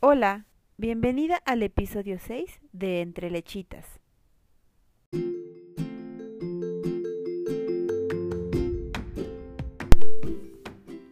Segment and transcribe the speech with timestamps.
[0.00, 0.44] Hola,
[0.76, 3.98] bienvenida al episodio 6 de Entre Lechitas.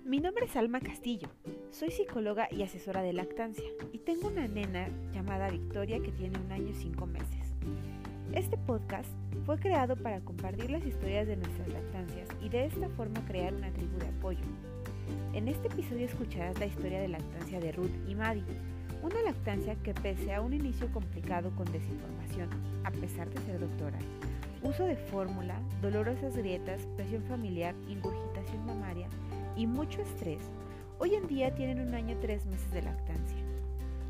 [0.04, 1.28] Mi nombre es Alma Castillo,
[1.70, 6.52] soy psicóloga y asesora de lactancia y tengo una nena llamada Victoria que tiene un
[6.52, 7.54] año y cinco meses.
[8.34, 9.08] Este podcast
[9.46, 13.72] fue creado para compartir las historias de nuestras lactancias y de esta forma crear una
[13.72, 14.44] tribu de apoyo.
[15.32, 18.44] En este episodio escucharás la historia de lactancia de Ruth y Maddie,
[19.04, 22.48] una lactancia que pese a un inicio complicado con desinformación,
[22.84, 23.98] a pesar de ser doctora,
[24.62, 29.06] uso de fórmula, dolorosas grietas, presión familiar, ingurgitación mamaria
[29.56, 30.40] y mucho estrés,
[30.98, 33.36] hoy en día tienen un año tres meses de lactancia.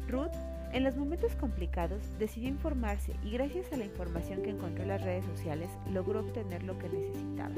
[0.06, 0.30] Ruth,
[0.74, 5.02] en los momentos complicados, decidió informarse y gracias a la información que encontró en las
[5.02, 7.55] redes sociales logró obtener lo que necesitaba.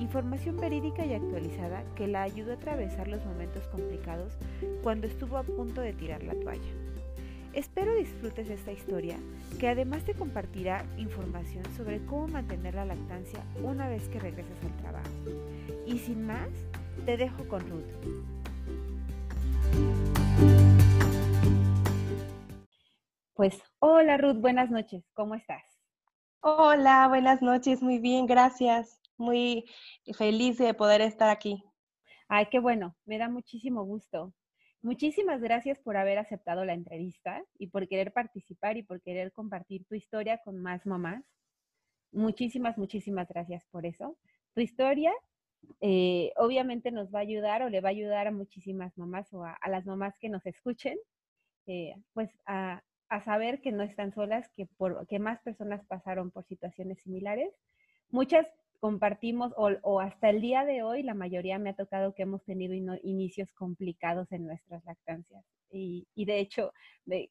[0.00, 4.32] Información verídica y actualizada que la ayudó a atravesar los momentos complicados
[4.82, 6.72] cuando estuvo a punto de tirar la toalla.
[7.52, 9.16] Espero disfrutes esta historia
[9.60, 14.74] que además te compartirá información sobre cómo mantener la lactancia una vez que regresas al
[14.78, 15.10] trabajo.
[15.86, 16.48] Y sin más,
[17.04, 17.92] te dejo con Ruth.
[23.38, 25.62] Pues hola Ruth, buenas noches, ¿cómo estás?
[26.40, 29.64] Hola, buenas noches, muy bien, gracias muy
[30.16, 31.62] feliz de poder estar aquí.
[32.26, 34.34] Ay, qué bueno, me da muchísimo gusto.
[34.82, 39.84] Muchísimas gracias por haber aceptado la entrevista y por querer participar y por querer compartir
[39.86, 41.24] tu historia con más mamás.
[42.10, 44.18] Muchísimas, muchísimas gracias por eso.
[44.52, 45.12] Tu historia
[45.80, 49.44] eh, obviamente nos va a ayudar o le va a ayudar a muchísimas mamás o
[49.44, 50.98] a, las mamás que nos escuchen,
[51.66, 56.30] eh, pues a, a, saber que no están solas, que, por, que más personas pasaron
[56.30, 57.52] por situaciones similares.
[58.10, 58.46] Muchas
[58.80, 62.74] compartimos o, hasta el día de hoy la mayoría me ha tocado que hemos tenido
[63.02, 66.72] inicios complicados en nuestras lactancias y, de hecho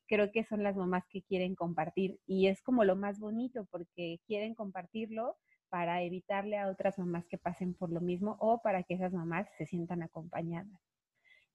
[0.08, 4.20] creo que son las mamás que quieren compartir y es como lo más bonito porque
[4.28, 5.38] quieren compartirlo
[5.70, 9.48] para evitarle a otras mamás que pasen por lo mismo o para que esas mamás
[9.58, 10.80] se sientan acompañadas.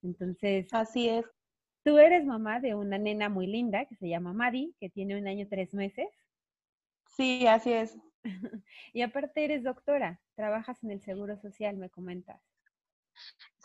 [0.02, 1.24] Entonces, así es.
[1.84, 5.26] Tú eres mamá de una nena muy linda que se llama Maddie, que tiene un
[5.26, 6.08] año tres meses.
[7.16, 7.98] Sí, así es.
[8.92, 12.40] y aparte eres doctora, trabajas en el Seguro Social, me comentas.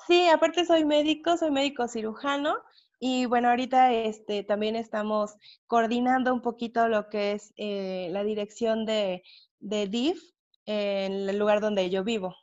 [0.08, 2.58] Sí, aparte soy médico, soy médico cirujano
[3.00, 5.36] y bueno, ahorita este, también estamos
[5.68, 9.24] coordinando un poquito lo que es eh, la dirección de,
[9.60, 10.20] de DIF
[10.66, 12.36] en el lugar donde yo vivo.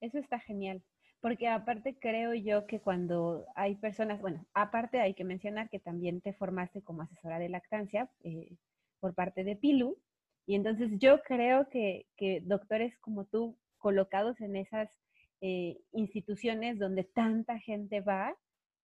[0.00, 0.82] Eso está genial,
[1.24, 6.20] porque aparte creo yo que cuando hay personas, bueno, aparte hay que mencionar que también
[6.20, 8.54] te formaste como asesora de lactancia eh,
[9.00, 9.96] por parte de PILU,
[10.44, 12.04] y entonces yo creo que,
[12.44, 14.90] doctores como tú, colocados en esas
[15.40, 18.36] eh, instituciones donde tanta gente va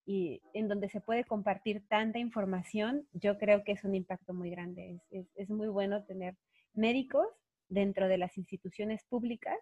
[0.06, 4.50] y en donde se puede compartir tanta información, yo creo que es un impacto muy
[4.50, 5.00] grande.
[5.10, 6.36] Es, muy bueno tener
[6.72, 7.26] médicos
[7.68, 9.58] dentro de las instituciones públicas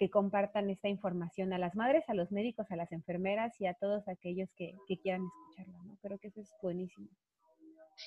[0.00, 3.74] que compartan esta información a las madres, a los médicos, a las enfermeras y a
[3.74, 5.82] todos aquellos que, quieran escucharlo.
[5.84, 5.98] ¿no?
[6.00, 7.06] Creo que eso es buenísimo.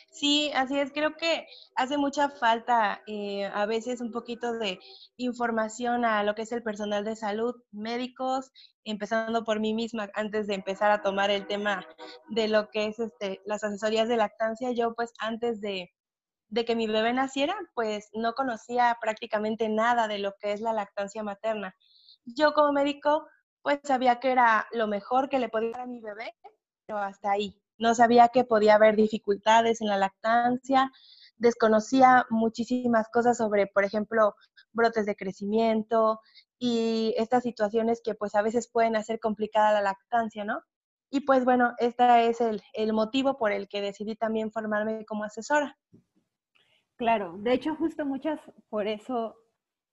[0.09, 0.91] Sí, así es.
[0.91, 1.45] Creo que
[1.75, 4.79] hace mucha falta eh, a veces un poquito de
[5.17, 8.49] información a lo que es el personal de salud, médicos,
[8.85, 11.85] empezando por mí misma antes de empezar a tomar el tema
[12.29, 14.71] de lo que es este, las asesorías de lactancia.
[14.71, 15.91] Yo pues antes de,
[16.53, 20.71] de que mi bebé naciera, pues no conocía prácticamente nada de lo que es la
[20.71, 21.75] lactancia materna.
[22.25, 23.27] Yo como médico
[23.63, 26.35] pues sabía que era lo mejor que le podía dar a mi bebé,
[26.85, 30.91] pero hasta ahí no sabía que podía haber dificultades en la lactancia,
[31.37, 34.35] desconocía muchísimas cosas sobre, por ejemplo,
[34.73, 36.19] brotes de crecimiento
[36.59, 40.61] y estas situaciones que pues a veces pueden hacer complicada la lactancia, ¿no?
[41.09, 45.23] Y pues bueno, este es el, el motivo por el que decidí también formarme como
[45.23, 45.77] asesora.
[46.95, 48.39] Claro, de hecho justo muchas
[48.69, 49.35] por eso,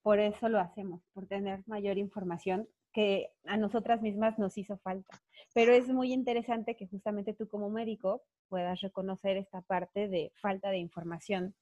[0.03, 5.23] por eso lo hacemos, por tener mayor información que a nosotras mismas nos hizo falta.
[5.55, 10.71] Pero es muy interesante que justamente tú como médico puedas reconocer esta parte de falta
[10.71, 11.55] de información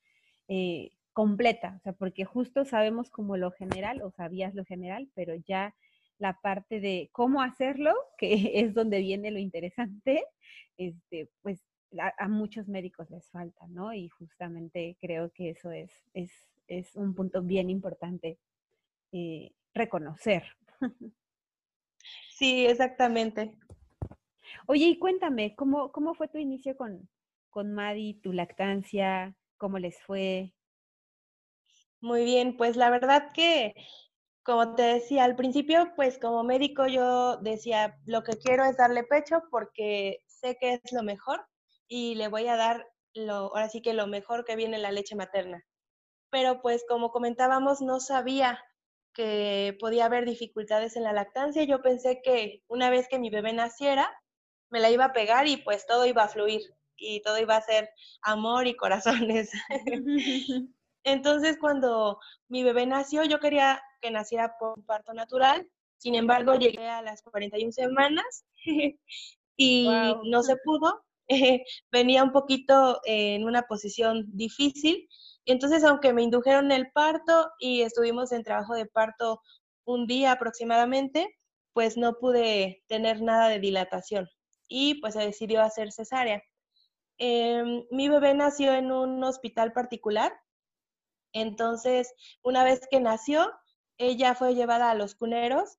[0.48, 5.34] eh, completa, o sea, porque justo sabemos como lo general o sabías lo general, pero
[5.34, 5.74] ya
[6.18, 10.24] la parte de cómo hacerlo, que es donde viene lo interesante,
[10.76, 11.60] este, pues
[12.18, 13.92] a, muchos médicos les falta, ¿no?
[13.92, 16.30] Y justamente creo que eso es, es,
[16.66, 18.38] es un punto bien importante
[19.12, 20.44] eh, reconocer.
[22.30, 23.58] Sí, exactamente.
[24.66, 27.08] Oye, y cuéntame, ¿cómo, cómo fue tu inicio con,
[27.50, 29.34] con Maddie, tu lactancia?
[29.56, 30.54] ¿Cómo les fue?
[32.00, 33.74] Muy bien, pues la verdad que,
[34.44, 39.02] como te decía al principio, pues como médico yo decía, lo que quiero es darle
[39.02, 41.44] pecho porque sé que es lo mejor.
[41.88, 45.16] Y le voy a dar lo, ahora sí que lo mejor que viene la leche
[45.16, 45.64] materna.
[46.30, 48.62] Pero pues como comentábamos, no sabía
[49.14, 51.64] que podía haber dificultades en la lactancia.
[51.64, 54.10] Yo pensé que una vez que mi bebé naciera,
[54.70, 56.60] me la iba a pegar y pues todo iba a fluir
[56.96, 57.90] y todo iba a ser
[58.22, 59.50] amor y corazones.
[61.04, 65.68] Entonces, cuando mi bebé nació, yo quería que naciera por parto natural.
[65.96, 68.44] Sin embargo, llegué a las 41 semanas
[69.56, 69.88] y
[70.24, 71.04] no se pudo.
[71.92, 75.08] Venía un poquito en una posición difícil.
[75.44, 79.40] Entonces, aunque me indujeron el parto y estuvimos en trabajo de parto
[79.84, 81.28] un día aproximadamente,
[81.72, 84.28] pues no pude tener nada de dilatación
[84.68, 86.42] y pues se decidió hacer cesárea.
[87.18, 90.32] Em, mi bebé nació en un hospital particular,
[91.32, 93.50] entonces una vez que nació,
[93.98, 95.78] ella fue llevada a los cuneros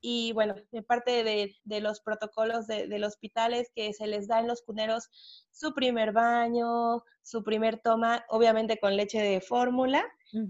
[0.00, 4.48] y bueno, de parte de, los protocolos del hospital es que se les da en
[4.48, 5.08] los cuneros
[5.50, 10.04] su primer baño, su primer toma, obviamente con leche de fórmula,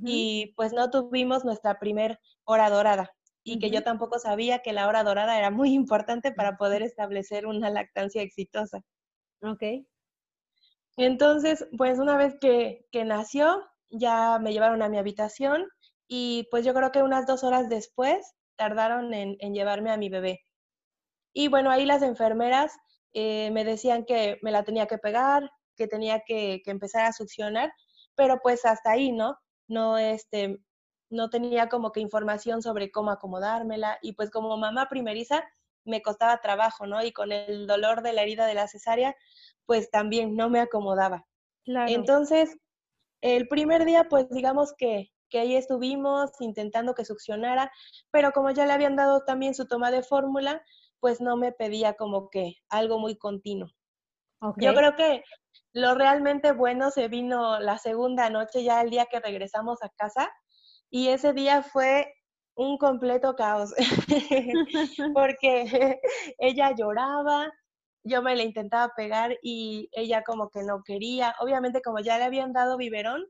[0.05, 3.11] y pues no tuvimos nuestra primer hora dorada
[3.43, 7.47] y que yo tampoco sabía que la hora dorada era muy importante para poder establecer
[7.47, 8.83] una lactancia exitosa.
[9.43, 9.63] Ok.
[10.97, 15.67] Entonces, pues una vez que, nació, ya me llevaron a mi habitación
[16.07, 20.45] y pues yo creo que unas dos horas después tardaron en, llevarme a mi bebé.
[21.33, 22.77] Y bueno, ahí las enfermeras
[23.15, 27.15] eh, me decían que me la tenía que pegar, que tenía que, que, empezar a
[27.15, 27.73] succionar,
[28.15, 29.39] pero pues hasta ahí, ¿no?
[29.67, 30.59] No, este,
[31.09, 35.43] no tenía como que información sobre cómo acomodármela y pues como mamá primeriza
[35.87, 37.03] me costaba trabajo, ¿no?
[37.03, 39.17] Y con el dolor de la herida de la cesárea,
[39.65, 41.25] pues también no me acomodaba.
[41.65, 41.91] Claro.
[41.91, 42.59] Entonces,
[43.23, 47.73] el primer día, pues digamos que, que ahí estuvimos intentando que succionara,
[48.11, 50.63] pero como ya le habían dado también su toma de fórmula,
[51.01, 53.69] pues no me pedía como que algo muy continuo.
[54.57, 55.23] Yo creo que
[55.73, 60.31] lo realmente bueno se vino la segunda noche, ya el día que regresamos a casa,
[60.91, 62.13] y ese día fue
[62.55, 63.75] un completo caos,
[65.15, 66.01] porque
[66.39, 67.53] ella lloraba,
[68.03, 71.35] yo me la intentaba pegar y ella como que no quería.
[71.41, 73.25] Obviamente como ya le habían dado biberón,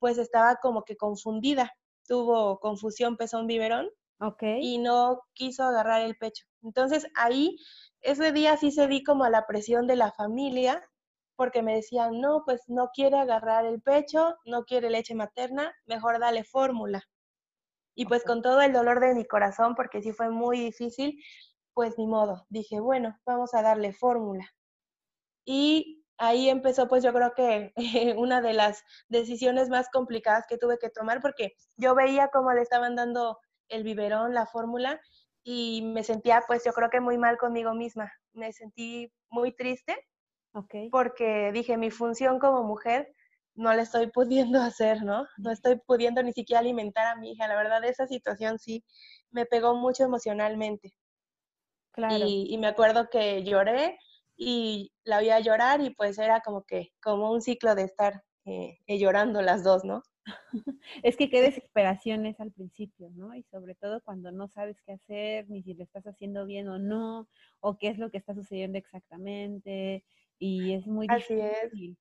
[0.00, 1.72] pues estaba como que confundida,
[2.08, 3.88] tuvo confusión pezón-biberón
[4.18, 4.58] okay.
[4.60, 6.44] y no quiso agarrar el pecho.
[6.62, 7.56] Entonces ahí,
[8.00, 10.82] ese día sí se di como a la presión de la familia
[11.36, 16.18] porque me decían, no, pues no quiere agarrar el pecho, no quiere leche materna, mejor
[16.18, 17.02] dale fórmula.
[17.94, 21.18] Y pues con todo el dolor de mi corazón, porque sí fue muy difícil,
[21.72, 24.50] pues ni modo, dije, bueno, vamos a darle fórmula.
[25.46, 27.72] Y ahí empezó pues yo creo que
[28.16, 32.62] una de las decisiones más complicadas que tuve que tomar, porque yo veía cómo le
[32.62, 33.38] estaban dando
[33.68, 35.00] el biberón, la fórmula,
[35.42, 38.12] y me sentía pues yo creo que muy mal conmigo misma.
[38.32, 39.96] Me sentí muy triste
[40.90, 43.08] porque dije, mi función como mujer
[43.54, 45.26] no le estoy pudiendo hacer, ¿no?
[45.38, 47.48] No estoy pudiendo ni siquiera alimentar a mi hija.
[47.48, 48.84] La verdad, esa situación sí
[49.30, 50.92] me pegó mucho emocionalmente.
[51.92, 52.24] Claro.
[52.26, 53.98] Y, me acuerdo que lloré
[54.42, 58.22] y la vi a llorar y pues era como que, como un ciclo de estar
[58.46, 60.02] eh, eh, llorando las dos, ¿no?
[61.02, 63.34] es que qué desesperación es al principio, ¿no?
[63.34, 66.78] Y sobre todo cuando no sabes qué hacer, ni si lo estás haciendo bien o
[66.78, 67.28] no,
[67.60, 70.06] o qué es lo que está sucediendo exactamente
[70.38, 71.98] y es muy Así difícil.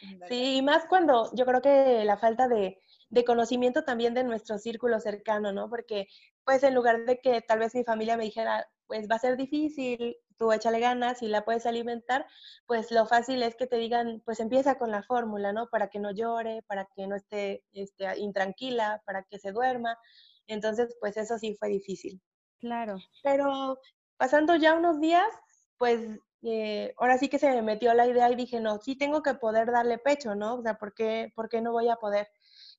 [0.00, 0.28] Es.
[0.30, 2.78] Sí, y más cuando yo creo que la falta de,
[3.10, 5.68] de, conocimiento también de nuestro círculo cercano, ¿no?
[5.68, 6.06] Porque
[6.42, 9.36] pues en lugar de que tal vez mi familia me dijera, pues va a ser
[9.36, 12.26] difícil, tú échale ganas y la puedes alimentar,
[12.66, 15.68] pues lo fácil es que te digan, pues empieza con la fórmula, ¿no?
[15.68, 19.98] Para que no llore, para que no esté, esté intranquila, para que se duerma.
[20.46, 22.22] Entonces, pues eso sí fue difícil.
[22.58, 22.96] Claro.
[23.22, 23.78] Pero
[24.16, 25.28] pasando ya unos días,
[25.76, 26.00] pues
[26.42, 29.34] eh, ahora sí que se me metió la idea y dije, no, sí tengo que
[29.34, 30.54] poder darle pecho, ¿no?
[30.54, 32.28] O sea, ¿por qué, por qué no voy a poder?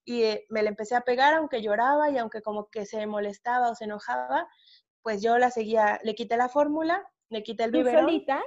[0.03, 3.69] Y eh, me le empecé a pegar, aunque lloraba y aunque como que se molestaba
[3.69, 4.47] o se enojaba,
[5.03, 8.05] pues yo la seguía, le quité la fórmula, le quité el biberón.
[8.05, 8.43] solita?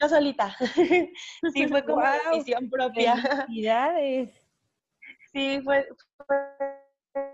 [0.00, 0.56] Yo solita.
[1.54, 2.02] sí, fue como
[2.32, 3.16] decisión propia.
[3.16, 4.46] Felicidades.
[5.32, 5.86] Sí, fue,
[6.26, 6.36] fue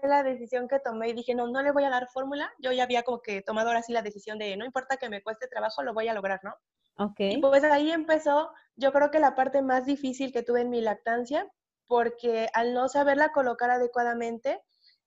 [0.02, 2.52] la decisión que tomé y dije, no, no le voy a dar fórmula.
[2.58, 5.22] Yo ya había como que tomado ahora sí la decisión de, no importa que me
[5.22, 6.54] cueste trabajo, lo voy a lograr, ¿no?
[6.98, 7.20] Ok.
[7.20, 10.80] Y pues ahí empezó, yo creo que la parte más difícil que tuve en mi
[10.82, 11.50] lactancia,
[11.86, 14.60] porque al no saberla colocar adecuadamente,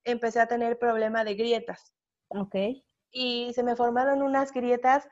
[0.04, 1.94] empecé a tener problema de grietas.
[2.30, 2.56] Ok.
[3.12, 5.08] Y se me formaron unas grietas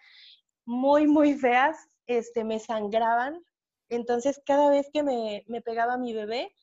[0.67, 3.43] muy, muy feas, este, me sangraban.
[3.89, 6.53] Entonces, cada vez que me, me pegaba mi bebé,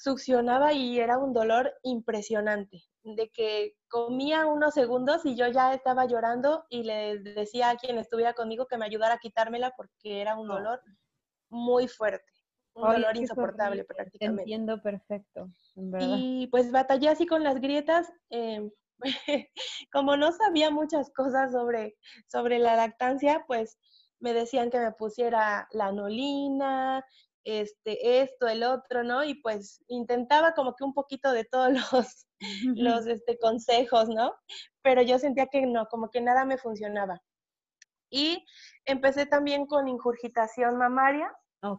[0.00, 6.06] succionaba y era un dolor impresionante, de que comía unos segundos y yo ya estaba
[6.06, 10.38] llorando y le decía a quien estuviera conmigo que me ayudara a quitármela porque era
[10.38, 10.80] un dolor
[11.50, 12.32] muy fuerte,
[12.72, 14.42] un dolor insoportable prácticamente.
[14.42, 15.50] entiendo perfecto.
[15.98, 18.10] Y pues batallé así con las grietas.
[18.30, 18.70] Em,
[19.92, 23.78] como no sabía muchas cosas sobre, sobre la lactancia, pues
[24.20, 27.04] me decían que me pusiera la anolina,
[27.44, 29.24] este, esto, el otro, ¿no?
[29.24, 32.26] Y pues intentaba como que un poquito de todos los,
[32.74, 34.34] los este, consejos, ¿no?
[34.82, 37.20] Pero yo sentía que no, como que nada me funcionaba.
[38.10, 38.44] Y
[38.84, 41.32] empecé también con ingurgitación mamaria,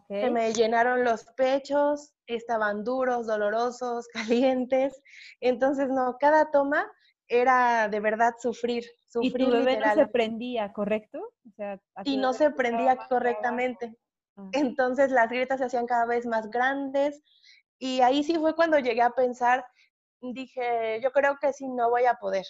[0.08, 5.02] que me llenaron los pechos, estaban duros, dolorosos, calientes.
[5.40, 6.90] Entonces, no, cada toma
[7.32, 9.42] era de verdad sufrir, sufrir.
[9.42, 11.20] Y tu bebé no se prendía, ¿correcto?
[12.04, 13.96] y no se prendía correctamente.
[14.36, 14.50] Ah.
[14.52, 17.24] Entonces las grietas se hacían cada vez más grandes
[17.80, 19.66] y ahí sí fue cuando llegué a pensar,
[20.20, 22.46] dije, yo creo que sí no voy a poder.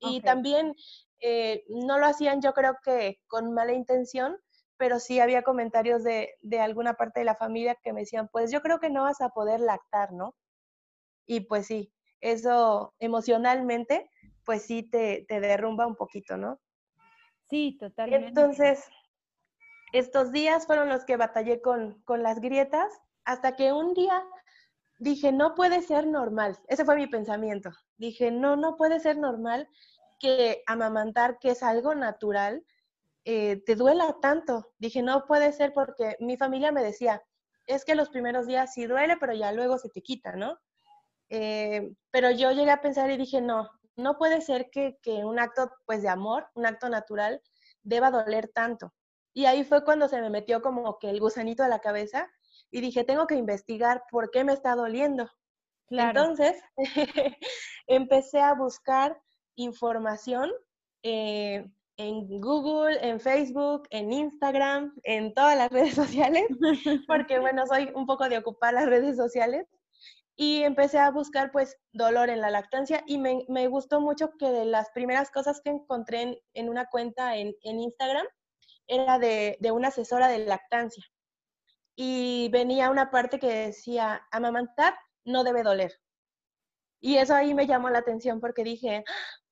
[0.00, 0.74] Y también
[1.20, 4.36] eh, no lo hacían yo creo que con mala intención,
[4.76, 8.50] pero sí había comentarios de, de alguna parte de la familia que me decían, pues
[8.50, 10.34] yo creo que no vas a poder lactar, ¿no?
[11.26, 14.10] Y pues sí, eso emocionalmente
[14.44, 16.60] pues sí te, derrumba un poquito, ¿no?
[17.48, 18.28] Sí, totalmente.
[18.28, 18.88] Entonces,
[19.92, 22.92] estos días fueron los que batallé con, con las grietas,
[23.24, 24.22] hasta que un día
[24.98, 26.58] dije, no puede ser normal.
[26.68, 27.70] Ese fue mi pensamiento.
[27.96, 29.68] Dije, no, no puede ser normal
[30.18, 32.64] que amamantar, que es algo natural,
[33.24, 34.72] eh, te duela tanto.
[34.78, 37.22] Dije, no puede ser porque mi familia me decía,
[37.66, 40.58] es que los primeros días sí duele, pero ya luego se te quita, ¿no?
[41.30, 45.70] Eh, pero yo llegué a pensar y dije, no, no puede ser que, un acto
[45.86, 47.40] pues de amor, un acto natural,
[47.82, 48.92] deba doler tanto.
[49.32, 52.30] Y ahí fue cuando se me metió como que el gusanito a la cabeza
[52.70, 55.28] y dije, tengo que investigar por qué me está doliendo.
[55.90, 56.60] Entonces,
[57.86, 59.20] empecé a buscar
[59.56, 60.50] información
[61.02, 66.46] eh, en Google, en Facebook, en Instagram, en todas las redes sociales,
[67.06, 69.66] porque bueno, soy un poco de ocupar las redes sociales
[70.36, 74.50] y empecé a buscar pues dolor en la lactancia y me, me gustó mucho que
[74.50, 78.26] de las primeras cosas que encontré en, una cuenta en, en, Instagram
[78.86, 81.04] era de, de, una asesora de lactancia
[81.96, 85.92] y venía una parte que decía amamantar no debe doler
[87.00, 89.04] y eso ahí me llamó la atención porque dije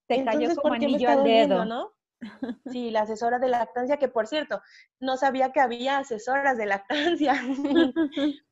[0.08, 1.92] te cayó como anillo al dedo ¿no?
[2.72, 4.62] Sí, la asesora de lactancia, que por cierto,
[5.00, 7.34] no sabía que había asesoras de lactancia.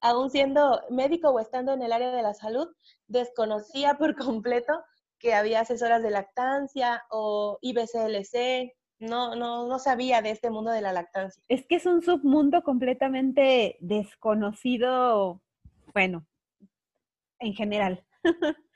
[0.00, 2.68] aún siendo médico o estando en el área de la salud,
[3.06, 4.72] desconocía por completo
[5.18, 10.80] que había asesoras de lactancia o IBCLC, no, no, no sabía de este mundo de
[10.80, 11.42] la lactancia.
[11.48, 15.42] Es que es un submundo completamente desconocido,
[15.92, 16.26] bueno,
[17.38, 18.04] en general.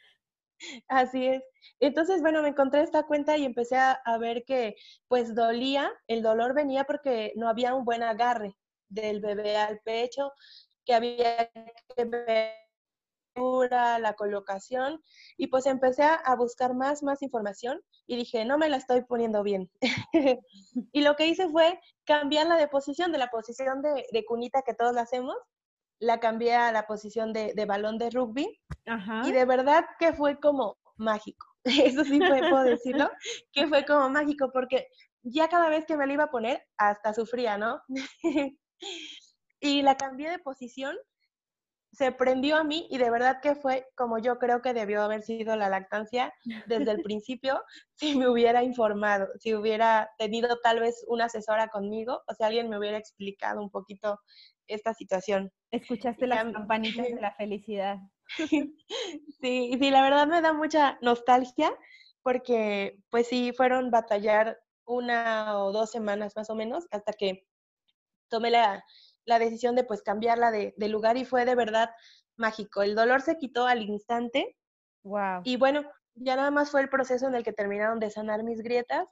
[0.88, 1.42] Así es.
[1.78, 4.76] Entonces, bueno, me encontré esta cuenta y empecé a, a, ver que
[5.08, 8.54] pues dolía, el dolor venía porque no había un buen agarre
[8.88, 10.32] del bebé al pecho,
[10.90, 11.48] que había
[11.96, 12.52] que ver
[13.70, 15.00] la colocación
[15.36, 19.44] y pues empecé a buscar más, más información y dije, no me la estoy poniendo
[19.44, 19.70] bien.
[20.92, 24.74] y lo que hice fue cambiar la de posición, de la posición de, cunita que
[24.74, 25.36] todos la hacemos,
[26.00, 28.60] la cambié a la posición de, balón de rugby
[29.24, 31.46] y de verdad que fue como mágico.
[31.64, 33.08] Eso sí puedo decirlo,
[33.52, 34.88] que fue como mágico porque
[35.22, 37.80] ya cada vez que me la iba a poner, hasta sufría, ¿no?
[39.60, 40.96] y la cambié de posición,
[41.92, 45.22] se prendió a mí y de verdad que fue como yo creo que debió haber
[45.22, 46.32] sido la lactancia
[46.66, 47.62] desde el principio
[47.94, 52.68] si me hubiera informado, si hubiera tenido tal vez una asesora conmigo o si alguien
[52.68, 54.20] me hubiera explicado un poquito
[54.68, 55.50] esta situación.
[55.72, 57.96] Escuchaste las campanitas de la felicidad.
[58.36, 61.72] Sí, sí, la verdad me da mucha nostalgia
[62.22, 67.46] porque pues sí, fueron batallar una o dos semanas más o menos hasta que
[68.28, 68.84] tomé la,
[69.24, 71.90] la decisión de pues cambiarla de, lugar y fue de verdad
[72.36, 72.82] mágico.
[72.82, 74.56] El dolor se quitó al instante.
[75.02, 75.42] Wow.
[75.44, 75.82] Y bueno,
[76.14, 79.06] ya nada más fue el proceso en el que terminaron de sanar mis grietas,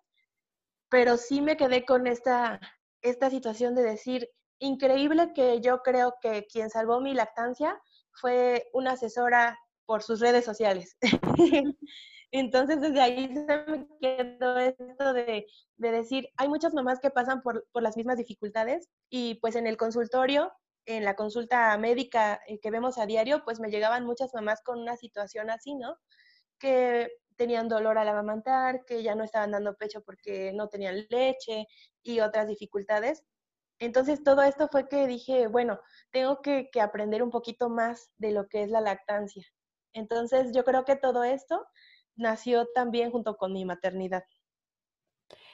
[0.88, 2.60] pero sí me quedé con esta,
[3.02, 7.80] esta situación de decir, increíble que yo creo que quien salvó mi lactancia
[8.12, 10.96] fue una asesora por sus redes sociales.
[12.30, 15.46] Entonces, desde ahí se me quedó esto de,
[15.78, 20.52] decir, hay muchas mamás que pasan por, las mismas dificultades y pues en el consultorio,
[20.84, 24.78] en la consulta médica eh, que vemos a diario, pues me llegaban muchas mamás con
[24.80, 25.96] una situación así, ¿no?
[26.58, 31.66] Que tenían dolor al amamantar, que ya no estaban dando pecho porque no tenían leche
[32.02, 33.24] y otras dificultades.
[33.78, 35.80] Entonces todo esto fue que dije, bueno,
[36.10, 39.46] tengo que, que aprender un poquito más de lo que es la lactancia.
[39.94, 41.66] Entonces yo creo que todo esto
[42.18, 44.24] nació también junto con mi maternidad.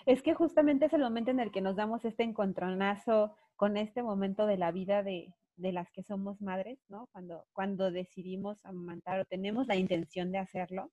[0.07, 4.03] Es que justamente es el momento en el que nos damos este encontronazo con este
[4.03, 7.09] momento de la vida de, de las que somos madres, ¿no?
[7.13, 10.91] Cuando, cuando decidimos amamantar o tenemos la intención de hacerlo,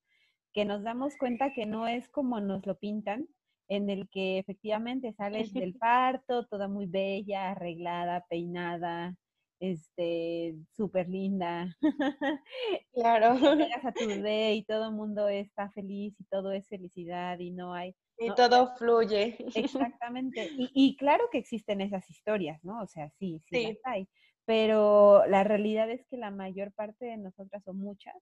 [0.54, 3.28] que nos damos cuenta que no es como nos lo pintan,
[3.68, 9.16] en el que efectivamente sales del parto, toda muy bella, arreglada, peinada,
[9.62, 11.78] este, súper linda.
[12.94, 13.36] Claro.
[13.56, 17.74] Llegas a tu y todo el mundo está feliz y todo es felicidad y no
[17.74, 17.96] hay...
[18.18, 19.38] Y todo fluye.
[19.56, 20.50] Exactamente.
[20.58, 22.82] Y, y, claro que existen esas historias, ¿no?
[22.82, 23.68] O sea, sí, sí, sí.
[23.68, 24.08] las hay.
[24.46, 28.16] Pero la realidad es que la mayor parte de nosotras o muchas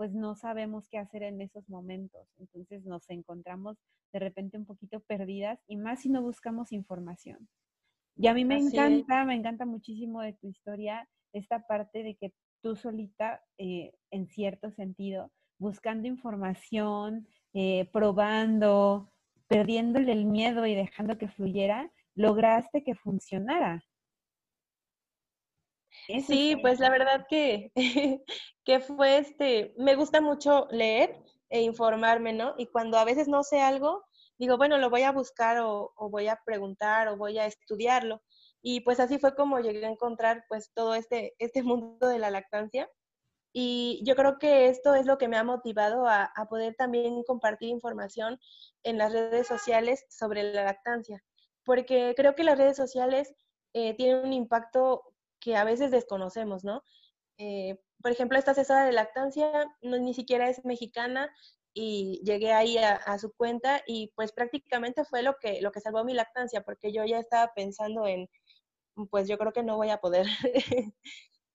[0.00, 2.26] pues no sabemos qué hacer en esos momentos.
[2.38, 3.76] Entonces nos encontramos
[4.14, 7.50] de repente un poquito perdidas y más si no buscamos información.
[8.16, 12.34] Y a mí me encanta, me encanta muchísimo de tu historia esta parte de que
[12.62, 19.12] tú solita, eh, en cierto sentido, buscando información, eh, probando,
[19.46, 23.82] perdiéndole el miedo y dejando que fluyera, lograste que funcionara.
[26.26, 27.72] Sí, pues la verdad que,
[28.64, 32.54] que fue este, me gusta mucho leer e informarme, ¿no?
[32.58, 34.04] Y cuando a veces no sé algo,
[34.40, 38.22] digo, bueno, lo voy a buscar o, voy a preguntar o voy a estudiarlo.
[38.62, 42.30] Y pues así fue como llegué a encontrar pues todo este, este mundo de la
[42.30, 42.90] lactancia.
[43.52, 47.68] Y yo creo que esto es lo que me ha motivado a, poder también compartir
[47.68, 48.38] información
[48.82, 51.22] en las redes sociales sobre la lactancia,
[51.64, 53.34] porque creo que las redes sociales
[53.74, 55.02] eh, tienen un impacto
[55.40, 56.84] que a veces desconocemos, ¿no?
[57.38, 61.28] Eh, por ejemplo, esta asesora de lactancia no, ni siquiera es mexicana
[61.72, 66.04] y llegué ahí a, su cuenta y pues prácticamente fue lo que, lo que salvó
[66.04, 68.28] mi lactancia porque yo ya estaba pensando en,
[69.10, 70.26] pues yo creo que no voy a poder.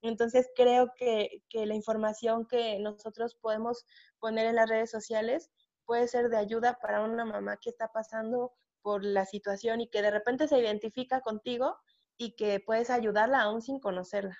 [0.01, 3.85] Entonces creo que, que, la información que nosotros podemos
[4.19, 5.51] poner en las redes sociales
[5.85, 10.01] puede ser de ayuda para una mamá que está pasando por la situación y que
[10.01, 11.75] de repente se identifica contigo
[12.17, 14.37] y que puedes ayudarla aún sin conocerla.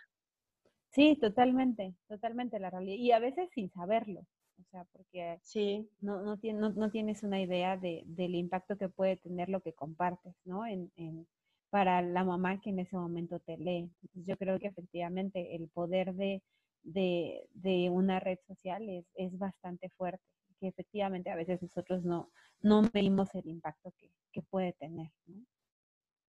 [0.91, 2.96] Sí, totalmente, totalmente la realidad.
[2.98, 4.22] Y a veces sin saberlo,
[4.59, 5.89] o sea, porque sí.
[6.01, 6.37] no, no,
[6.72, 10.65] no, tienes una idea de, del impacto que puede tener lo que compartes, ¿no?
[10.65, 11.27] En, en,
[11.70, 13.91] para la mamá que en ese momento te lee.
[14.01, 16.41] Entonces yo creo que efectivamente el poder de,
[16.83, 20.24] de, de una red social es, es, bastante fuerte,
[20.59, 25.44] que efectivamente a veces nosotros no, no medimos el impacto que, que puede tener, ¿no?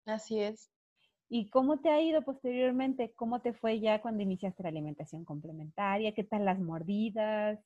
[0.06, 0.70] Así es.
[1.28, 3.12] ¿Y cómo te ha ido posteriormente?
[3.16, 6.14] ¿Cómo te fue ya cuando iniciaste la alimentación complementaria?
[6.14, 7.58] ¿Qué tal las mordidas?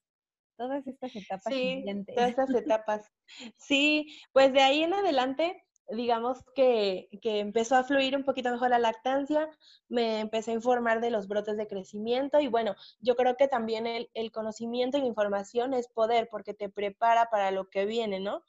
[0.60, 1.82] Todas estas etapas sí,
[2.14, 3.10] Todas estas etapas.
[3.56, 8.68] Sí, pues de ahí en adelante, digamos que, que, empezó a fluir un poquito mejor
[8.68, 9.48] la lactancia,
[9.88, 13.86] me empecé a informar de los brotes de crecimiento y bueno, yo creo que también
[13.86, 18.20] el, el conocimiento y la información es poder porque te prepara para lo que viene,
[18.20, 18.44] ¿no?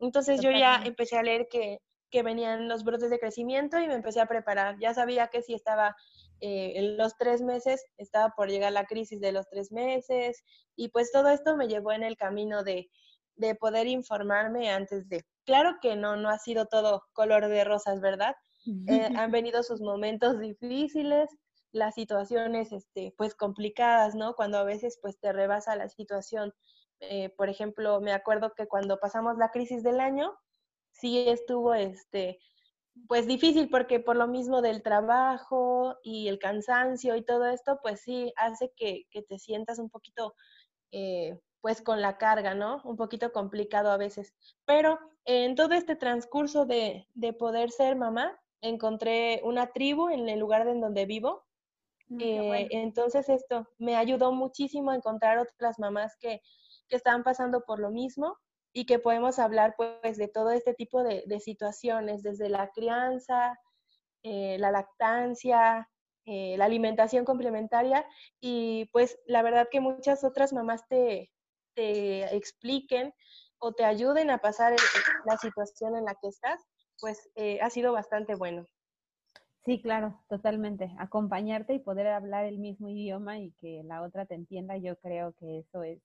[0.00, 1.80] Entonces yo ya empecé a leer que
[2.12, 4.78] que venían los brotes de crecimiento y me empecé a preparar.
[4.78, 5.96] Ya sabía que si estaba
[6.44, 10.42] eh, en los tres meses, estaba por llegar la crisis de los tres meses
[10.74, 12.90] y pues todo esto me llevó en el camino de,
[13.36, 15.24] de poder informarme antes de.
[15.44, 18.34] Claro que no, no ha sido todo color de rosas, ¿verdad?
[18.88, 21.30] Eh, han venido sus momentos difíciles,
[21.70, 24.34] las situaciones, este, pues complicadas, ¿no?
[24.34, 26.52] Cuando a veces, pues te rebasa la situación.
[26.98, 30.32] Eh, por ejemplo, me acuerdo que cuando pasamos la crisis del año,
[30.90, 32.40] sí estuvo, este,
[33.08, 38.00] pues difícil porque por lo mismo del trabajo y el cansancio y todo esto, pues
[38.00, 40.34] sí hace que, te sientas un poquito,
[40.90, 42.82] eh, pues con la carga, ¿no?
[42.84, 44.34] Un poquito complicado a veces.
[44.64, 50.38] Pero en todo este transcurso de, de poder ser mamá, encontré una tribu en el
[50.38, 51.44] lugar en donde vivo.
[52.08, 56.42] Mm, eh, entonces esto me ayudó muchísimo a encontrar otras mamás que,
[56.88, 58.36] que estaban pasando por lo mismo
[58.72, 63.58] y que podemos hablar pues de todo este tipo de, situaciones, desde la crianza,
[64.22, 65.88] eh, la lactancia,
[66.24, 68.06] eh, la alimentación complementaria
[68.40, 71.30] y pues la verdad que muchas otras mamás te,
[71.74, 73.12] te expliquen
[73.58, 74.74] o te ayuden a pasar
[75.24, 76.60] la situación en la que estás,
[77.00, 78.66] pues eh, ha sido bastante bueno.
[79.64, 80.90] Sí, claro, totalmente.
[80.98, 85.34] Acompañarte y poder hablar el mismo idioma y que la otra te entienda, yo creo
[85.34, 86.00] que eso es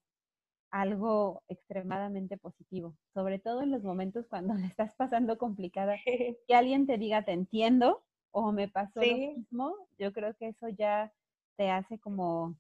[0.72, 5.96] algo extremadamente positivo, sobre todo en los momentos cuando le estás pasando complicada,
[6.48, 10.70] que alguien te diga te entiendo o me pasó lo mismo, yo creo que eso
[10.70, 11.12] ya
[11.58, 12.58] te hace como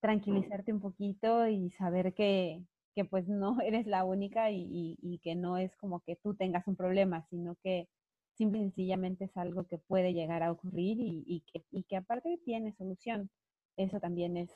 [0.00, 2.62] tranquilizarte un poquito y saber que,
[2.94, 6.66] que pues no eres la única y, y, que no es como que tú tengas
[6.66, 7.88] un problema, sino que
[8.36, 11.96] simple y sencillamente es algo que puede llegar a ocurrir y, y, que, y que
[11.96, 13.30] aparte tiene solución.
[13.76, 14.50] Eso también es,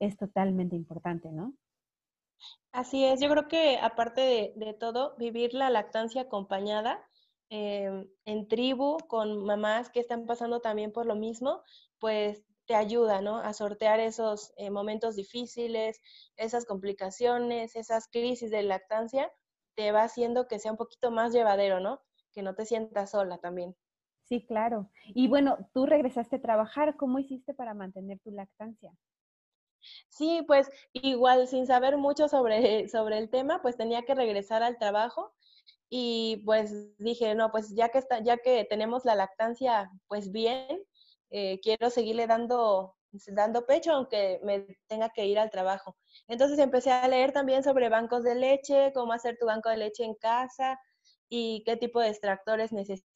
[0.00, 1.54] es totalmente importante, ¿no?
[2.72, 7.04] Así es, yo creo que aparte de, todo, vivir la lactancia acompañada
[7.48, 11.62] em, en tribu con mamás que están pasando también por lo mismo,
[11.98, 13.38] pues te ayuda, ¿no?
[13.38, 16.00] A sortear esos eh, momentos difíciles,
[16.36, 19.32] esas complicaciones, esas crisis de lactancia,
[19.74, 22.00] te va haciendo que sea un poquito más llevadero, ¿no?
[22.32, 23.74] Que no te sientas sola también.
[24.22, 24.88] Sí, claro.
[25.06, 28.92] Y bueno, tú regresaste a trabajar, ¿cómo hiciste para mantener tu lactancia?
[30.08, 34.78] Sí, pues igual sin saber mucho sobre, sobre el tema, pues tenía que regresar al
[34.78, 35.32] trabajo
[35.90, 40.82] y pues dije, no, pues ya que, está, ya que tenemos la lactancia pues bien,
[41.30, 42.96] eh, quiero seguirle dando,
[43.28, 45.96] dando pecho aunque me tenga que ir al trabajo.
[46.28, 50.04] Entonces empecé a leer también sobre bancos de leche, cómo hacer tu banco de leche
[50.04, 50.78] en casa
[51.28, 53.09] y qué tipo de extractores necesitas.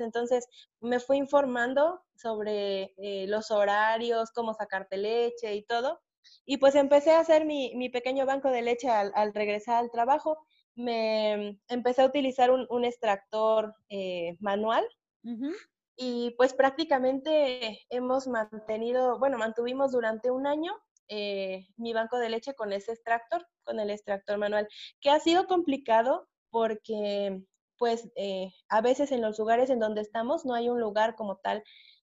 [0.00, 0.46] Entonces
[0.80, 6.00] me fui informando sobre eh, los horarios, cómo sacarte leche y todo.
[6.44, 9.90] Y pues empecé a hacer mi, mi pequeño banco de leche al, al, regresar al
[9.90, 10.38] trabajo.
[10.74, 14.84] Me empecé a utilizar un, un extractor eh, manual.
[15.96, 20.72] Y pues prácticamente hemos mantenido, bueno, mantuvimos durante un año
[21.08, 24.68] eh, mi banco de leche con ese extractor, con el extractor manual,
[25.00, 27.42] que ha sido complicado porque
[27.78, 31.36] pues eh, a veces en los lugares en donde estamos no hay un lugar como
[31.36, 31.62] tal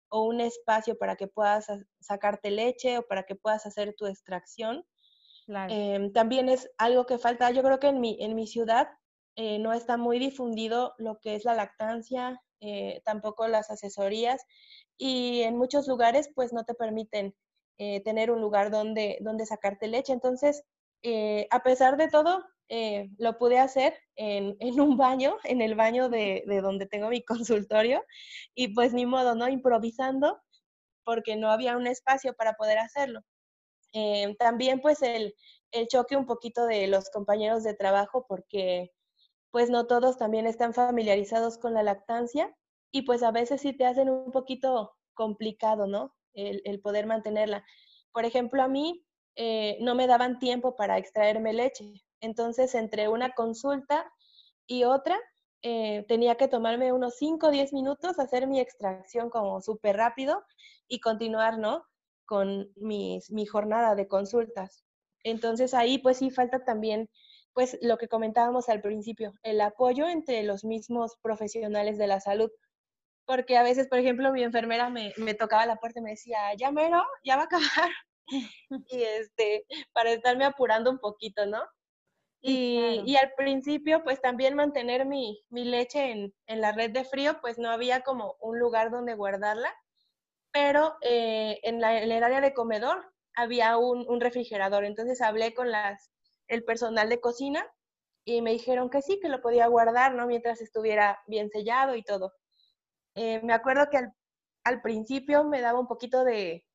[0.09, 1.67] o un espacio para que puedas
[1.99, 4.85] sacarte leche o para que puedas hacer tu extracción.
[5.47, 8.87] Em, también es algo que falta, yo creo que en mi, en mi ciudad
[9.35, 14.43] eh, no está muy difundido lo que es la lactancia, eh, tampoco las asesorías
[14.97, 17.35] y en muchos lugares pues no te permiten
[18.05, 20.13] tener un lugar donde, donde sacarte leche.
[20.13, 20.63] Entonces,
[21.05, 22.43] eh, a pesar de todo,
[23.19, 28.03] lo pude hacer en, un baño, en el baño de, de, donde tengo mi consultorio
[28.55, 29.47] y pues ni modo, ¿no?
[29.47, 30.41] Improvisando
[31.03, 33.21] porque no había un espacio para poder hacerlo.
[34.39, 35.33] también pues el
[35.89, 38.91] choque un poquito de los compañeros de trabajo porque
[39.55, 42.53] pues no todos también están familiarizados con la lactancia
[42.91, 46.13] y pues a veces sí te hacen un poquito complicado, ¿no?
[46.33, 47.65] El, poder mantenerla.
[48.11, 49.04] Por ejemplo, a mí
[49.35, 52.03] eh, no me daban tiempo para extraerme leche.
[52.21, 54.11] Entonces, entre una consulta
[54.67, 55.19] y otra,
[55.61, 60.43] eh, tenía que tomarme unos 5 o 10 minutos, hacer mi extracción como súper rápido
[60.87, 61.83] y continuar, ¿no?
[62.25, 64.85] Con mi jornada de consultas.
[65.23, 67.09] Entonces, ahí pues sí falta también
[67.55, 72.51] pues lo que comentábamos al principio, el apoyo entre los mismos profesionales de la salud.
[73.25, 76.71] Porque a veces, por ejemplo, mi enfermera me, tocaba la puerta y me decía, ya
[76.71, 77.89] mero, ya va a acabar.
[78.69, 81.61] y este, para estarme apurando un poquito, ¿no?
[82.47, 86.11] Y, al principio, pues también mantener mi, leche
[86.45, 89.73] en, la red de frío, pues no había como un lugar donde guardarla,
[90.51, 94.85] pero eh, en, el área de comedor había un, un, refrigerador.
[94.85, 96.11] Entonces hablé con las
[96.47, 97.65] el personal de cocina
[98.25, 100.27] y me dijeron que sí, que lo podía guardar, ¿no?
[100.27, 102.33] Mientras estuviera bien sellado y todo.
[103.15, 103.99] Eh, me acuerdo que
[104.63, 106.65] al, principio me daba un poquito de,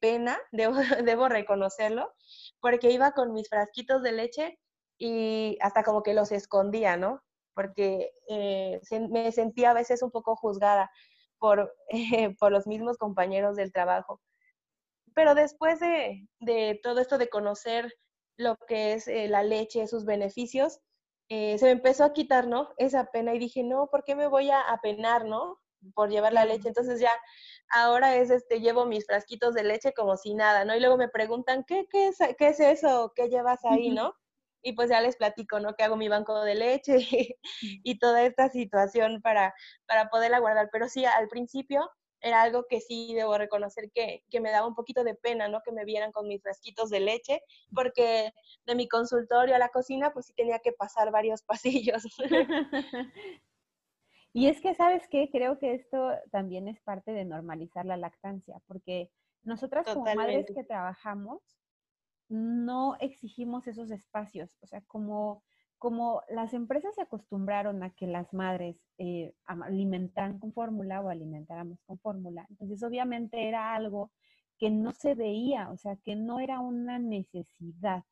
[0.00, 2.12] pena, debo, reconocerlo,
[2.60, 4.58] porque iba con mis frasquitos de leche
[4.98, 7.22] y hasta como que los escondía, ¿no?
[7.54, 8.80] Porque eh,
[9.10, 10.90] me sentía a veces un poco juzgada
[11.38, 11.74] por,
[12.38, 14.20] por los mismos compañeros del trabajo.
[15.14, 17.92] Pero después de, de todo esto de conocer
[18.36, 20.80] lo que es eh, la leche, sus beneficios,
[21.28, 22.70] eh, se me empezó a quitar, ¿no?
[22.76, 25.59] Esa pena y dije, no, ¿por qué me voy a apenar, ¿no?
[25.94, 26.68] Por llevar la leche.
[26.68, 27.12] Entonces ya,
[27.70, 30.74] ahora es, este, llevo mis frasquitos de leche como si nada, ¿no?
[30.74, 33.12] Y luego me preguntan, ¿qué, qué, es, qué es eso?
[33.14, 34.14] ¿Qué llevas ahí, no?
[34.62, 35.74] Y pues ya les platico, ¿no?
[35.74, 36.98] Que hago mi banco de leche
[37.62, 39.54] y, toda esta situación para,
[39.86, 40.68] para poderla guardar.
[40.70, 41.90] Pero sí, al principio
[42.20, 45.60] era algo que sí debo reconocer que, me daba un poquito de pena, ¿no?
[45.62, 47.42] Que me vieran con mis frasquitos de leche,
[47.74, 48.32] porque
[48.66, 52.02] de mi consultorio a la cocina, pues sí tenía que pasar varios pasillos.
[54.32, 55.30] y es que, ¿sabes qué?
[55.30, 59.10] Creo que esto también es parte de normalizar la lactancia, porque
[59.42, 61.40] nosotras como madres que trabajamos,
[62.28, 65.42] no exigimos esos espacios, o sea, como
[65.80, 71.80] como las empresas se acostumbraron a que las madres eh, alimentaran con fórmula o alimentáramos
[71.86, 74.12] con fórmula, entonces obviamente era algo
[74.58, 78.04] que no se veía, o sea, que no era una necesidad,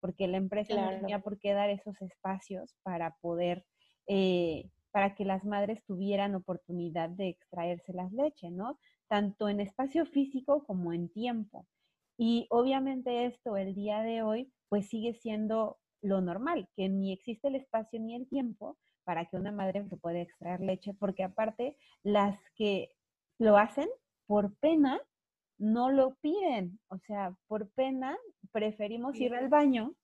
[0.00, 3.64] porque la empresa no tenía por qué dar esos espacios para poder,
[4.06, 8.78] eh, para que las madres tuvieran oportunidad de extraerse las leches, ¿no?
[9.08, 11.66] Tanto en espacio físico como en tiempo.
[12.16, 17.48] Y obviamente esto el día de hoy, pues sigue siendo lo normal, que ni existe
[17.48, 21.76] el espacio ni el tiempo para que una madre se pueda extraer leche, porque aparte
[22.04, 22.90] las que
[23.40, 23.88] lo hacen
[24.28, 25.00] por pena
[25.58, 28.16] no lo piden, o sea, por pena
[28.52, 29.96] preferimos ir al baño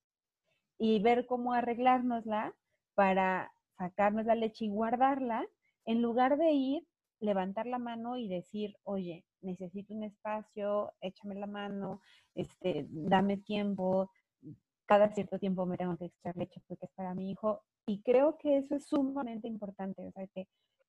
[0.79, 2.57] y ver cómo arreglárnosla
[2.97, 5.47] para sacarnos la leche y guardarla,
[5.87, 6.87] en lugar de ir,
[7.19, 12.01] levantar la mano y decir, oye, necesito un espacio, échame la mano,
[12.35, 14.11] este, dame tiempo,
[14.85, 17.63] cada cierto tiempo me tengo que extraer leche porque es para mi hijo.
[17.87, 20.13] Y creo que eso es sumamente importante,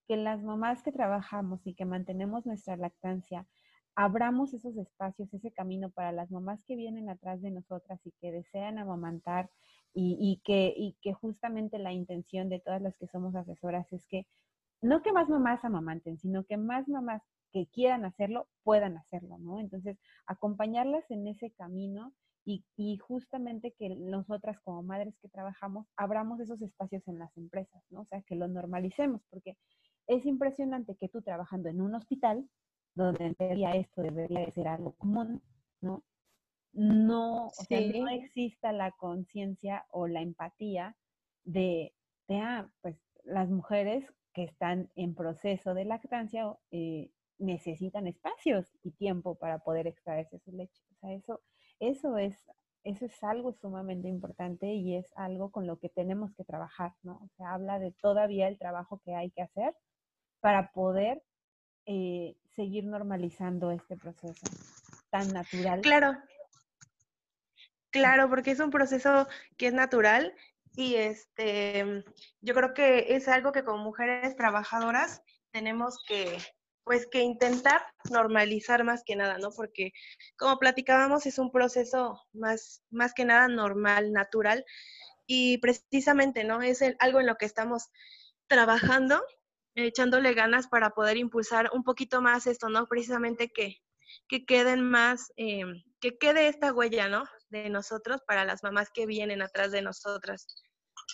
[0.07, 3.47] que las mamás que trabajamos y que mantenemos nuestra lactancia,
[3.95, 8.33] abramos esos espacios, ese camino para las mamás que vienen atrás de nosotras y que
[8.33, 9.49] desean amamantar
[9.93, 14.25] y, que, justamente la intención de todas las que somos asesoras es que
[14.81, 19.59] no que más mamás amamanten, sino que más mamás que quieran hacerlo puedan hacerlo, ¿no?
[19.59, 22.13] Entonces, acompañarlas en ese camino
[22.45, 22.63] y,
[22.97, 28.01] justamente que nosotras como madres que trabajamos abramos esos espacios en las empresas, ¿no?
[28.01, 29.57] O sea, que lo normalicemos, porque
[30.07, 32.49] es impresionante que tú trabajando en un hospital,
[32.95, 35.41] donde en teoría esto debería de ser algo común,
[35.81, 36.03] ¿no?
[36.73, 40.95] No, o sea, no exista la conciencia o la empatía
[41.43, 41.93] de,
[42.27, 48.91] de, ah, pues las mujeres que están en proceso de lactancia eh, necesitan espacios y
[48.91, 50.81] tiempo para poder extraerse su leche.
[50.91, 51.41] O sea, eso,
[51.79, 52.37] eso, es,
[52.83, 57.19] eso es algo sumamente importante y es algo con lo que tenemos que trabajar, ¿no?
[57.23, 59.75] O sea, habla de todavía el trabajo que hay que hacer
[60.39, 61.21] para poder
[61.85, 64.47] eh, seguir normalizando este proceso
[65.09, 65.81] tan natural.
[65.81, 66.15] Claro.
[67.91, 69.27] Claro, porque es un proceso
[69.57, 70.33] que es natural
[70.75, 72.05] y este,
[72.39, 76.37] yo creo que es algo que como mujeres trabajadoras tenemos que,
[76.85, 79.49] pues que intentar normalizar más que nada, ¿no?
[79.51, 79.91] Porque
[80.37, 84.63] como platicábamos es un proceso más, más que nada normal, natural
[85.27, 86.61] y precisamente, ¿no?
[86.61, 87.89] Es algo en lo que estamos
[88.47, 89.21] trabajando,
[89.75, 92.87] echándole ganas para poder impulsar un poquito más esto, ¿no?
[92.87, 93.77] Precisamente que,
[94.29, 95.63] que queden más, eh,
[95.99, 97.25] que quede esta huella, ¿no?
[97.51, 100.47] De nosotros para las mamás que vienen atrás de nosotras.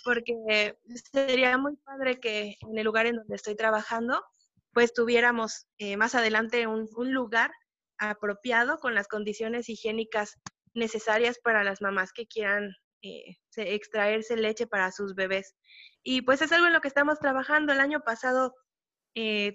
[0.04, 0.78] Porque
[1.12, 4.24] sería muy padre que en el lugar en donde estoy trabajando,
[4.72, 7.50] pues tuviéramos eh, más adelante un, lugar
[7.98, 10.36] apropiado con las condiciones higiénicas
[10.74, 12.72] necesarias para las mamás que quieran
[13.02, 15.56] eh, extraerse leche para sus bebés.
[16.04, 17.72] Y pues es algo en lo que estamos trabajando.
[17.72, 18.54] El año pasado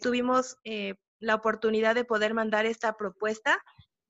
[0.01, 0.57] tuvimos
[1.19, 3.63] la oportunidad de poder mandar esta propuesta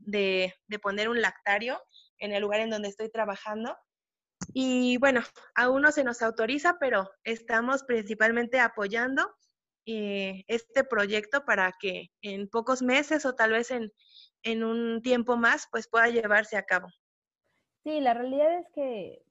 [0.05, 1.79] de, poner un lactario
[2.23, 3.75] en el lugar en donde estoy trabajando.
[4.53, 5.21] Y bueno,
[5.55, 9.23] aún no se nos autoriza, pero estamos principalmente apoyando
[9.85, 13.91] eh, este proyecto para que en pocos meses o tal vez en,
[14.43, 16.87] en un tiempo más, pues pueda llevarse a cabo.
[17.83, 19.21] Sí, la realidad es que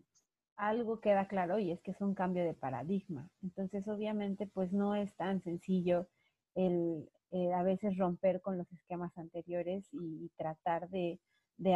[0.57, 3.31] algo queda claro y es que es un cambio de paradigma.
[3.43, 6.09] Entonces, obviamente, pues no es tan sencillo
[6.55, 11.19] el, eh, a veces romper con los esquemas anteriores y, tratar de,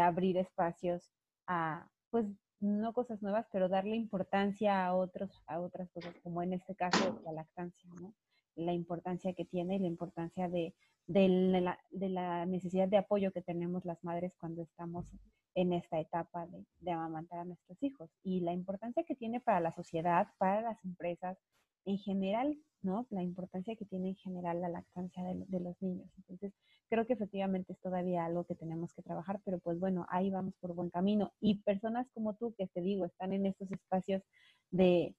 [0.01, 1.11] abrir espacios
[1.47, 2.27] a, pues,
[2.61, 7.21] no cosas nuevas, pero darle importancia a, otros, a otras cosas, como en este caso
[7.25, 8.15] la lactancia, ¿no?
[8.55, 10.75] La importancia que tiene y la importancia de,
[11.07, 15.07] de, la, de la necesidad de apoyo que tenemos las madres cuando estamos
[15.55, 19.61] en esta etapa de, de, amamantar a nuestros hijos y la importancia que tiene para
[19.61, 21.39] la sociedad, para las empresas
[21.87, 23.07] en general, ¿no?
[23.11, 26.11] La importancia que tiene en general la lactancia de, los niños.
[26.19, 26.53] Entonces,
[26.91, 30.55] creo que efectivamente es todavía algo que tenemos que trabajar, pero pues bueno, ahí vamos
[30.61, 31.33] por buen camino.
[31.41, 34.23] Y personas como tú, que te digo, están en estos espacios
[34.71, 35.15] de,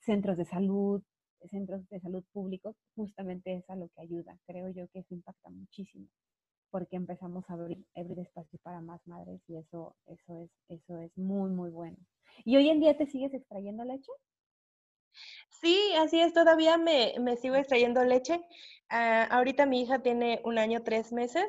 [0.00, 1.02] centros de salud,
[1.50, 4.38] centros de salud públicos, justamente es a lo que ayuda.
[4.46, 6.08] Creo yo que eso impacta muchísimo
[6.70, 11.16] porque empezamos a abrir, abrir espacio para más madres y eso, eso, es, eso es
[11.16, 11.96] muy, muy bueno.
[12.44, 14.10] ¿Y hoy en día te sigues extrayendo leche?
[15.64, 18.38] Sí, así es, todavía me, sigo extrayendo leche.
[18.90, 21.46] Ah, ahorita mi hija tiene un año, tres meses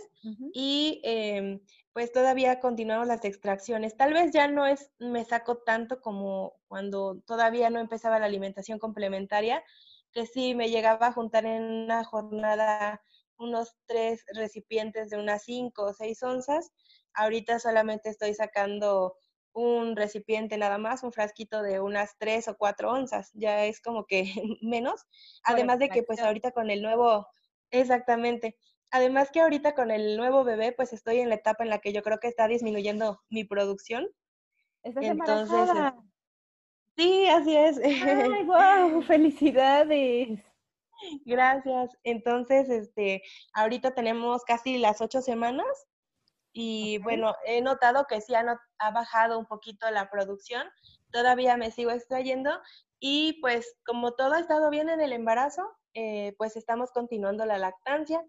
[0.54, 1.60] y em,
[1.92, 3.98] pues todavía continuamos las extracciones.
[3.98, 8.80] Tal vez ya no es, me saco tanto como cuando todavía no empezaba la alimentación
[8.80, 9.62] complementaria,
[10.14, 13.02] que sí me llegaba a juntar en una jornada
[13.38, 16.72] unos tres recipientes de unas cinco o seis onzas.
[17.14, 19.18] Ahorita solamente estoy sacando
[19.56, 24.06] un recipiente nada más, un frasquito de unas tres o cuatro onzas, ya es como
[24.06, 24.24] que
[24.62, 25.06] menos.
[25.44, 27.28] Además de que pues ahorita con el nuevo,
[27.72, 28.58] exactamente,
[28.92, 31.94] además que ahorita con el nuevo bebé pues estoy en la etapa en la que
[31.94, 34.08] yo creo que está disminuyendo mi producción.
[34.84, 35.70] ¿Estás Entonces,
[36.98, 37.80] sí, así es.
[37.80, 39.02] ¡Ay, wow!
[39.04, 40.40] ¡Felicidades!
[41.24, 41.98] Gracias.
[42.04, 45.88] Entonces, este, ahorita tenemos casi las ocho semanas
[46.58, 50.66] y bueno, he notado que sí ha, ha, bajado un poquito la producción.
[51.12, 52.50] Todavía me sigo extrayendo
[52.98, 57.58] y pues como todo ha estado bien en el embarazo, eh, pues estamos continuando la
[57.58, 58.24] lactancia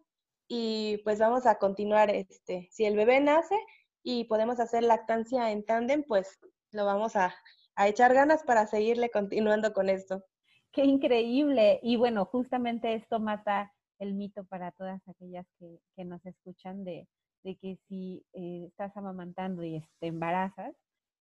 [0.48, 3.56] y pues vamos a continuar, este, si el bebé nace
[4.02, 6.36] y podemos hacer lactancia en tándem, pues
[6.72, 7.32] lo vamos a,
[7.76, 10.24] a echar ganas para seguirle continuando con esto.
[10.72, 11.78] Qué increíble.
[11.80, 17.06] Y bueno, justamente esto mata el mito para todas aquellas que, que nos escuchan de,
[17.46, 20.74] de que si eh, estás amamantando y te embarazas,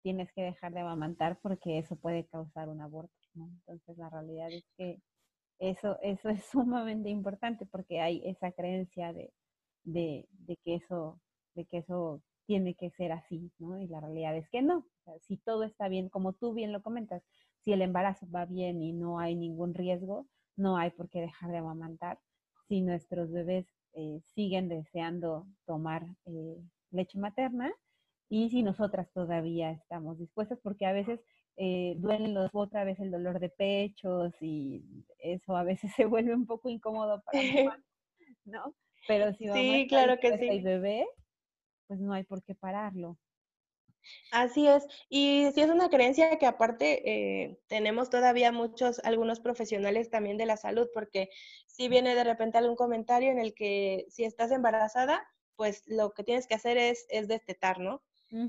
[0.03, 3.13] tienes que dejar de amamantar porque eso puede causar un aborto.
[3.35, 5.03] Entonces la realidad es que
[5.59, 9.35] eso, eso es sumamente importante porque hay esa creencia de,
[9.83, 11.21] de, de, que eso,
[11.55, 13.79] de que eso tiene que ser así, ¿no?
[13.79, 14.87] Y la realidad es que no.
[15.21, 17.23] si todo está bien, como tú bien lo comentas,
[17.61, 21.51] si el embarazo va bien y no hay ningún riesgo, no hay por qué dejar
[21.51, 22.19] de amamantar.
[22.67, 27.73] Si nuestros bebés eh, siguen deseando tomar eh, leche materna
[28.29, 31.21] y si nosotras todavía estamos dispuestas, porque a veces
[31.57, 34.83] eh, duelen los, otra vez el dolor de pechos y
[35.19, 37.85] eso a veces se vuelve un poco incómodo para mamá,
[38.45, 38.75] ¿no?
[39.07, 40.61] Pero si mamá sí, claro que sí.
[40.61, 41.07] bebé,
[41.87, 43.19] pues no hay por qué pararlo.
[44.31, 47.09] Así es, y sí es una creencia que aparte
[47.45, 51.31] eh, tenemos todavía muchos, algunos profesionales también de la salud, porque
[51.67, 55.25] si viene de repente algún comentario en el que si estás embarazada,
[55.57, 58.03] pues lo que tienes que hacer es, es destetar, ¿no?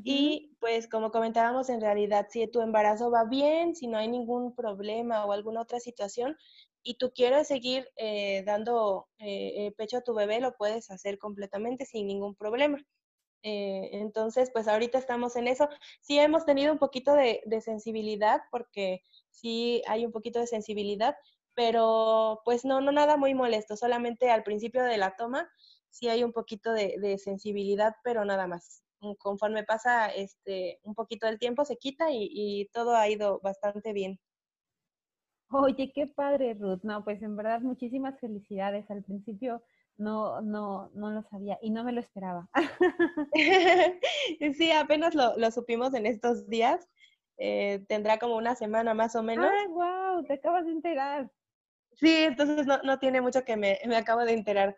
[0.03, 4.55] Y pues como comentábamos, en realidad, si tu embarazo va bien, si no hay ningún
[4.55, 6.37] problema o alguna otra situación,
[6.83, 11.85] y tú quieres seguir eh, dando eh, pecho a tu bebé, lo puedes hacer completamente
[11.85, 12.77] sin ningún problema.
[13.47, 15.69] Eh, entonces, pues ahorita estamos en eso.
[16.01, 21.15] Sí hemos tenido un poquito de, sensibilidad, porque sí hay un poquito de sensibilidad,
[21.53, 25.49] pero pues no, no nada muy molesto, solamente al principio de la toma
[25.89, 28.83] sí hay un poquito de, sensibilidad, pero nada más.
[29.19, 34.19] Conforme pasa este, un poquito del tiempo se quita y todo ha ido bastante bien.
[35.51, 36.81] Oye, qué padre, Ruth.
[36.83, 38.89] No, pues en verdad muchísimas felicidades.
[38.89, 39.61] Al principio
[39.97, 42.49] no, no, no lo sabía y no me lo esperaba.
[44.57, 46.87] sí, apenas lo, lo supimos en estos días.
[47.37, 49.49] Eh, tendrá como una semana más o menos.
[49.51, 50.23] ¡Ay, wow!
[50.25, 51.29] Te acabas de enterar.
[51.93, 54.75] Sí, entonces no, no tiene mucho que me, me acabo de enterar.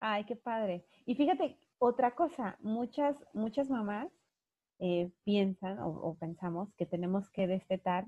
[0.00, 0.84] Ay, qué padre.
[1.04, 4.08] Y fíjate, otra cosa, muchas, muchas mamás
[4.78, 8.06] eh, piensan o, o, pensamos que tenemos que destetar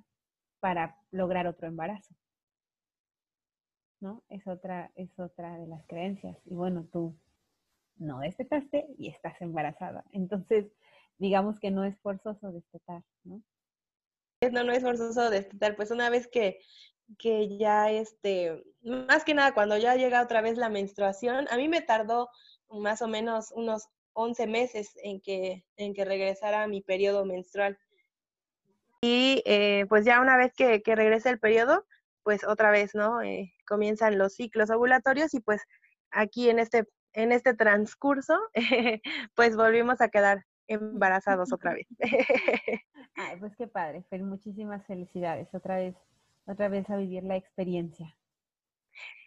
[0.60, 2.14] para lograr otro embarazo.
[4.00, 4.22] ¿No?
[4.28, 6.36] Es otra, es otra de las creencias.
[6.44, 7.16] Y bueno, tú
[7.96, 10.04] no destetaste y estás embarazada.
[10.12, 10.66] Entonces,
[11.18, 13.42] digamos que no es forzoso destetar, ¿no?
[14.52, 15.74] No, es forzoso destetar.
[15.74, 16.60] Pues una vez que,
[17.18, 21.68] que ya, este, más que nada, cuando ya llega otra vez la menstruación, a mí
[21.68, 22.30] me tardó
[22.68, 27.78] más o menos unos 11 meses en que, en que regresara mi periodo menstrual.
[29.00, 31.84] Y eh, pues ya una vez que, que regrese el periodo,
[32.28, 33.22] pues otra vez, ¿no?
[33.22, 35.62] Eh, comienzan los ciclos ovulatorios y pues
[36.10, 38.38] aquí en este, en este transcurso,
[39.34, 41.86] pues volvimos a quedar embarazados otra vez.
[43.16, 45.96] Ay, pues qué padre, muchísimas felicidades, otra vez,
[46.44, 48.14] otra vez a vivir la experiencia.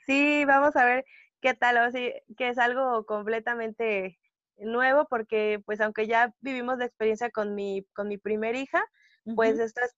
[0.06, 1.04] Sí, vamos a ver
[1.42, 4.20] qué tal, o sí, que es algo completamente
[4.60, 8.86] nuevo, porque pues aunque ya vivimos la experiencia con mi, con mi primer hija,
[9.36, 9.96] pues esto es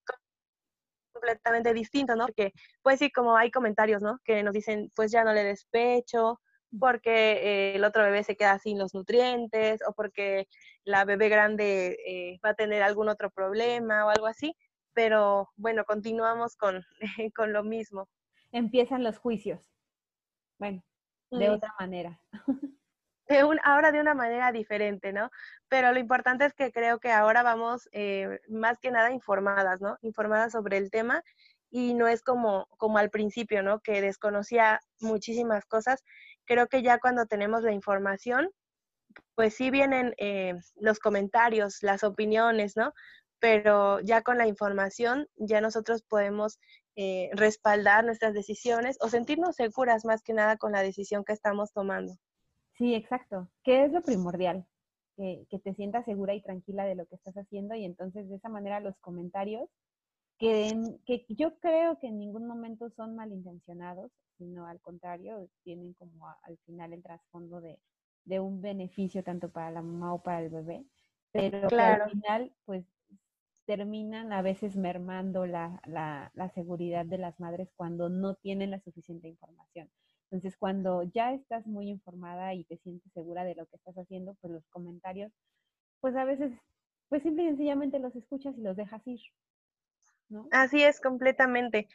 [1.14, 2.26] completamente distinto, ¿no?
[2.26, 4.20] Porque, pues sí, como hay comentarios, ¿no?
[4.24, 6.42] Que nos dicen, pues ya no le despecho,
[6.80, 10.48] porque eh, el otro bebé se queda sin los nutrientes, o porque
[10.84, 14.56] la bebé grande eh, va a tener algún otro problema o algo así.
[14.94, 16.84] Pero bueno, continuamos con,
[17.36, 18.10] con lo mismo.
[18.52, 19.72] Empiezan los juicios.
[20.60, 20.84] Bueno,
[21.32, 22.20] de otra manera.
[23.64, 25.30] ahora de una manera diferente, ¿no?
[25.70, 29.98] Pero lo importante es que creo que ahora vamos eh, más que nada informadas, ¿no?
[30.02, 31.24] Informadas sobre el tema
[31.70, 33.80] y no es como, como al principio, ¿no?
[33.80, 36.04] Que desconocía muchísimas cosas.
[36.46, 38.50] Creo que ya cuando tenemos la información,
[39.36, 42.94] pues sí vienen eh, los comentarios, las opiniones, ¿no?
[43.40, 46.60] Pero ya con la información ya nosotros podemos
[46.96, 51.74] eh, respaldar nuestras decisiones o sentirnos seguras más que nada con la decisión que estamos
[51.74, 52.16] tomando.
[52.84, 53.48] Sí, exacto.
[53.64, 54.66] ¿Qué es lo primordial?
[55.16, 58.50] Que, te sientas segura y tranquila de lo que estás haciendo y entonces de esa
[58.50, 59.70] manera los comentarios,
[60.38, 66.28] que, que yo creo que en ningún momento son malintencionados, sino al contrario, tienen como
[66.28, 67.80] al final el trasfondo de,
[68.42, 70.84] un beneficio tanto para la mamá o para el bebé,
[71.32, 72.84] pero al final pues
[73.66, 78.82] terminan a veces mermando la, la, la seguridad de las madres cuando no tienen la
[78.82, 79.90] suficiente información.
[80.34, 84.34] Entonces, cuando ya estás muy informada y te sientes segura de lo que estás haciendo,
[84.42, 85.32] pues los comentarios,
[86.02, 86.52] pues a veces,
[87.08, 89.22] pues simple y sencillamente los escuchas y los dejas ir.
[90.50, 91.88] Así es, completamente.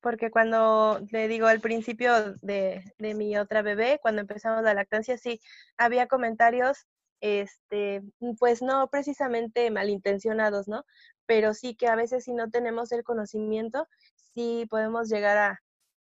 [0.00, 5.18] Porque cuando le digo al principio de, de mi otra bebé, cuando empezamos la lactancia,
[5.18, 5.38] sí,
[5.76, 6.86] había comentarios
[7.20, 8.02] este,
[8.38, 10.86] pues no precisamente malintencionados, ¿no?
[11.26, 15.62] Pero sí que a veces si no tenemos el conocimiento, sí podemos llegar a,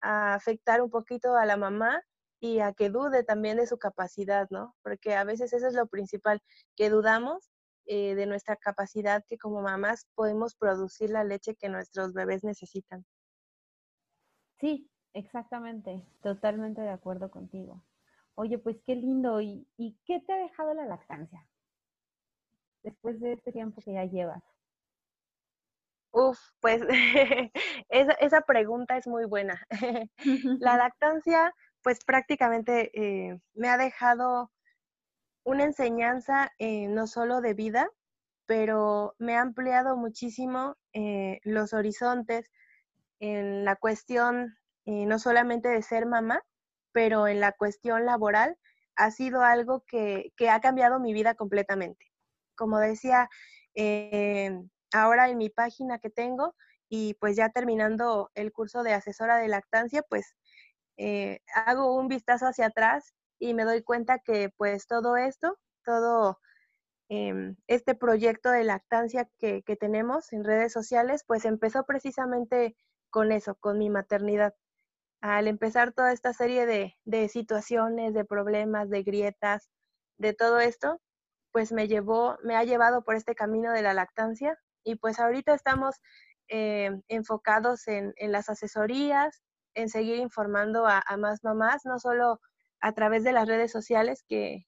[0.05, 2.03] a afectar un poquito a la mamá
[2.39, 4.77] y a que dude también de su capacidad, ¿no?
[4.83, 6.41] Porque a veces eso es lo principal,
[6.77, 7.51] que dudamos
[7.87, 13.05] eh, de nuestra capacidad que como mamás podemos producir la leche que nuestros bebés necesitan.
[14.61, 17.83] Sí, exactamente, totalmente de acuerdo contigo.
[18.35, 19.41] Oye, pues qué lindo.
[19.41, 21.49] ¿Y, y qué te ha dejado la lactancia?
[22.83, 24.43] Después de este tiempo que ya llevas.
[26.15, 26.81] Uf, pues
[27.89, 29.61] esa, esa, pregunta es muy buena.
[30.61, 31.53] la lactancia
[31.83, 34.53] pues prácticamente eh, me ha dejado
[35.45, 37.91] una enseñanza eh, no solo de vida,
[38.47, 42.49] pero me ha ampliado muchísimo eh, los horizontes
[43.19, 44.57] en la cuestión
[44.87, 46.43] no solamente de ser mamá,
[46.93, 48.59] pero en la cuestión laboral
[48.97, 52.13] ha sido algo que, que ha cambiado mi vida completamente.
[52.55, 53.31] Como decía,
[54.95, 56.55] ahora en mi página que tengo
[56.89, 60.37] y pues ya terminando el curso de asesora de lactancia, pues
[60.97, 66.39] eh, hago un vistazo hacia atrás y me doy cuenta que pues todo esto, todo
[67.09, 72.77] em, este proyecto de lactancia que, tenemos en redes sociales, pues empezó precisamente
[73.11, 74.55] con eso, con mi maternidad.
[75.21, 79.71] Al empezar toda esta serie de, de situaciones, de problemas, de grietas,
[80.19, 81.01] de todo esto,
[81.53, 85.55] pues me llevó, me ha llevado por este camino de la lactancia y pues ahorita
[85.55, 85.97] estamos
[86.49, 89.43] eh, enfocados en, en, las asesorías,
[89.75, 92.39] en seguir informando a, más mamás, no solo
[92.81, 94.67] a través de las redes sociales, que,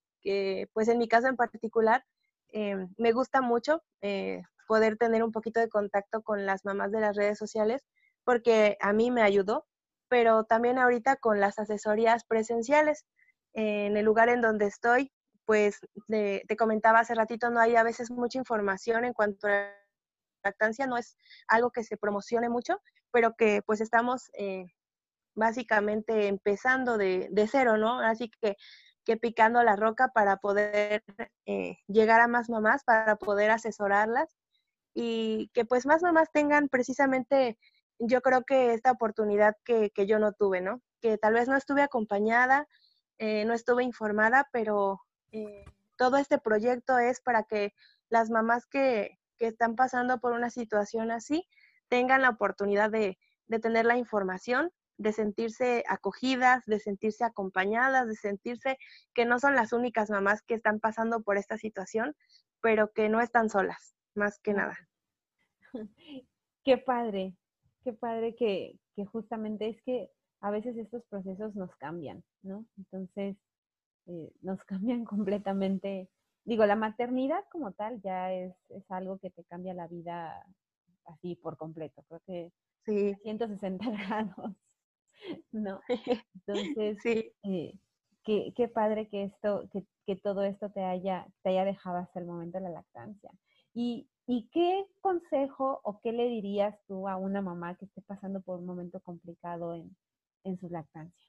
[0.73, 2.03] pues en mi caso en particular
[2.49, 7.01] eh, me gusta mucho eh, poder tener un poquito de contacto con las mamás de
[7.01, 7.85] las redes sociales,
[8.25, 9.67] porque a mí me ayudó,
[10.09, 13.05] pero también ahorita con las asesorías presenciales.
[13.53, 15.13] en el lugar en donde estoy,
[15.45, 19.71] pues te, te comentaba hace ratito, no hay a veces mucha información en cuanto a
[20.47, 21.17] lactancia, no es
[21.49, 22.81] algo que se promocione mucho,
[23.11, 24.67] pero que pues estamos eh,
[25.35, 28.01] básicamente empezando de, cero, ¿no?
[28.01, 28.57] Así que,
[29.05, 31.03] que picando la roca para poder
[31.47, 34.37] eh, llegar a más mamás, para poder asesorarlas
[34.95, 37.59] y que pues más mamás tengan precisamente,
[37.99, 40.81] yo creo que esta oportunidad que, yo no tuve, ¿no?
[41.01, 42.67] Que tal vez no estuve acompañada,
[43.19, 45.03] eh, no estuve informada, pero
[45.97, 47.75] todo este proyecto es para que
[48.09, 51.47] las mamás que, que, están pasando por una situación así
[51.89, 58.15] tengan la oportunidad de, de tener la información de sentirse acogidas, de sentirse acompañadas, de
[58.15, 58.79] sentirse
[59.15, 62.15] que no son las únicas mamás que están pasando por esta situación,
[62.63, 64.77] pero que no están solas, más que nada.
[66.65, 67.33] Qué padre,
[67.85, 70.11] qué padre que, que justamente es que
[70.41, 72.67] a veces estos procesos nos cambian, ¿no?
[72.77, 73.37] Entonces,
[74.07, 76.09] eh, nos cambian completamente.
[76.47, 80.47] Digo, la maternidad como tal ya es, es algo que te cambia la vida
[81.05, 82.03] así por completo.
[82.09, 82.53] Creo que
[82.85, 83.15] sí.
[83.23, 84.57] 160 grados.
[85.53, 85.81] ¿no?
[86.35, 87.33] Entonces, sí.
[87.43, 87.75] Eh,
[88.25, 92.21] qué, qué, padre que esto, que, que, todo esto te haya, te haya dejado hasta
[92.21, 93.31] el momento de la lactancia.
[93.75, 98.41] ¿Y, ¿Y qué consejo o qué le dirías tú a una mamá que esté pasando
[98.41, 99.97] por un momento complicado en,
[100.45, 101.27] en su lactancia?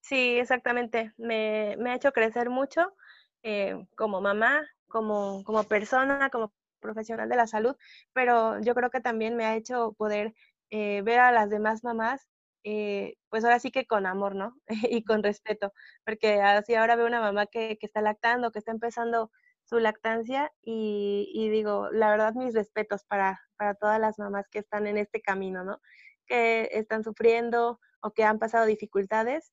[0.00, 1.12] Sí, exactamente.
[1.18, 2.94] Me, me ha hecho crecer mucho
[3.42, 7.76] eh, como mamá, como, como persona, como profesional de la salud,
[8.12, 10.34] pero yo creo que también me ha hecho poder
[10.70, 12.28] eh, ver a las demás mamás,
[12.64, 14.54] eh, pues ahora sí que con amor, ¿no?
[14.90, 15.72] y con respeto,
[16.04, 19.30] porque así ahora veo una mamá que, que está lactando, que está empezando
[19.68, 24.86] su lactancia y, digo, la verdad, mis respetos para, para todas las mamás que están
[24.86, 25.80] en este camino, ¿no?
[26.26, 29.52] Que están sufriendo o que han pasado dificultades.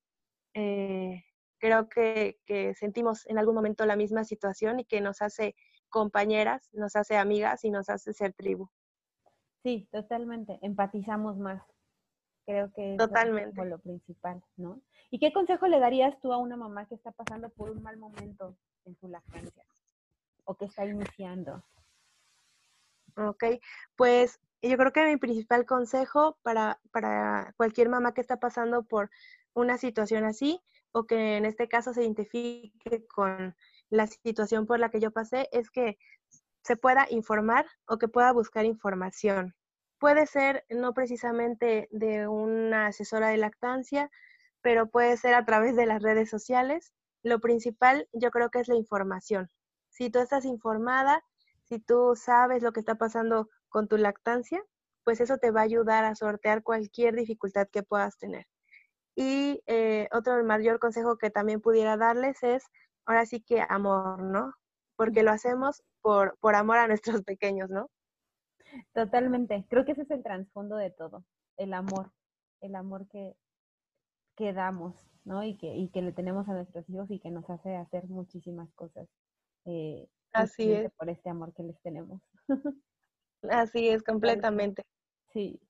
[0.54, 1.26] Eh,
[1.66, 5.56] creo que, que, sentimos en algún momento la misma situación y que nos hace
[5.90, 8.70] compañeras, nos hace amigas y nos hace ser tribu.
[9.64, 10.60] Sí, totalmente.
[10.62, 11.64] Empatizamos más.
[12.46, 13.66] Creo que es totalmente.
[13.66, 14.80] lo principal, ¿no?
[15.10, 17.98] ¿Y qué consejo le darías tú a una mamá que está pasando por un mal
[17.98, 18.56] momento
[18.86, 19.66] en su lactancia
[20.44, 21.64] o que está iniciando?
[23.18, 23.44] Ok,
[23.96, 29.10] pues yo creo que mi principal consejo para, para cualquier mamá que está pasando por
[29.56, 30.62] una situación así
[30.96, 33.54] o que en este caso se identifique con
[33.90, 35.98] la situación por la que yo pasé es que
[36.64, 39.54] se pueda informar o que pueda buscar información.
[40.00, 44.10] Puede ser no precisamente de una asesora de lactancia,
[44.62, 46.94] pero puede ser a través de las redes sociales.
[47.24, 49.52] Lo principal yo creo que es la información.
[49.90, 51.22] Si tú estás informada,
[51.66, 54.64] si tú sabes lo que está pasando con tu lactancia,
[55.04, 58.48] pues eso te va a ayudar a sortear cualquier dificultad que puedas tener.
[59.16, 62.66] Y eh, otro mayor consejo que también pudiera darles es
[63.06, 64.54] ahora sí que amor, ¿no?
[64.98, 67.90] Porque lo hacemos por, por amor a nuestros pequeños, ¿no?
[68.94, 69.66] Totalmente.
[69.70, 71.24] Creo que ese es el trasfondo de todo,
[71.58, 72.12] el amor,
[72.62, 73.36] el amor que,
[74.36, 75.44] que damos, ¿no?
[75.44, 78.74] Y que, y que le tenemos a nuestros hijos y que nos hace hacer muchísimas
[78.74, 79.08] cosas.
[79.66, 80.92] Eh, Así es.
[80.94, 82.22] Por este amor que les tenemos.
[83.50, 84.84] Así es, completamente.
[85.32, 85.62] Sí.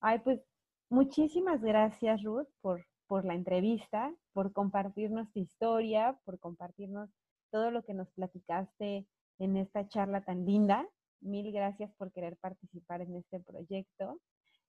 [0.00, 0.40] Ay, pues
[0.88, 7.10] muchísimas gracias, Ruth, por, por la entrevista, por compartirnos tu historia, por compartirnos
[7.50, 9.06] todo lo que nos platicaste
[9.38, 10.88] en esta charla tan linda.
[11.20, 14.18] Mil gracias por querer participar en este proyecto.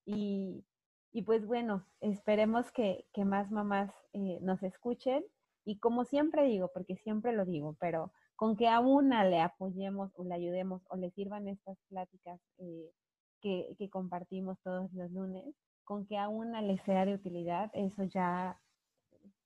[0.06, 0.66] Y,
[1.14, 5.24] y pues bueno, esperemos que, que más mamás eh, nos escuchen.
[5.64, 10.12] Y como siempre digo, porque siempre lo digo, pero con que a una le apoyemos
[10.20, 12.91] o le ayudemos o le sirvan estas pláticas eh,
[13.39, 18.03] que, que, compartimos todos los lunes, con que a una le sea de utilidad, eso
[18.05, 18.59] ya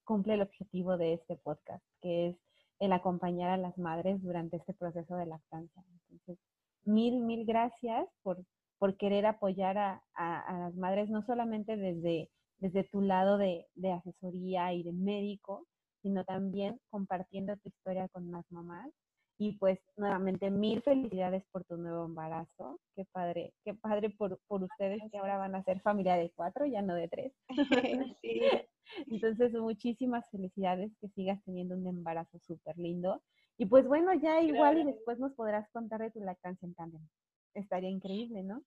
[0.03, 2.37] cumple el objetivo de este podcast, que es
[2.79, 5.83] el acompañar a las madres durante este proceso de lactancia.
[6.09, 6.37] Entonces,
[6.85, 8.43] mil, mil gracias por,
[8.77, 12.29] por querer apoyar a, a, las madres, no solamente desde,
[12.59, 15.65] desde tu lado de, de asesoría y de médico,
[16.01, 18.89] sino también compartiendo tu historia con más mamás.
[19.39, 22.79] Y pues nuevamente mil felicidades por tu nuevo embarazo.
[22.95, 26.65] Qué padre, qué padre por, por ustedes que ahora van a ser familia de cuatro,
[26.65, 27.33] ya no de tres.
[28.21, 28.41] Sí.
[29.11, 33.21] Entonces, muchísimas felicidades, que sigas teniendo un embarazo súper lindo.
[33.57, 37.01] Y pues bueno, ya igual y después nos podrás contar de tu lactancia en tándem.
[37.53, 38.63] Estaría increíble, ¿no?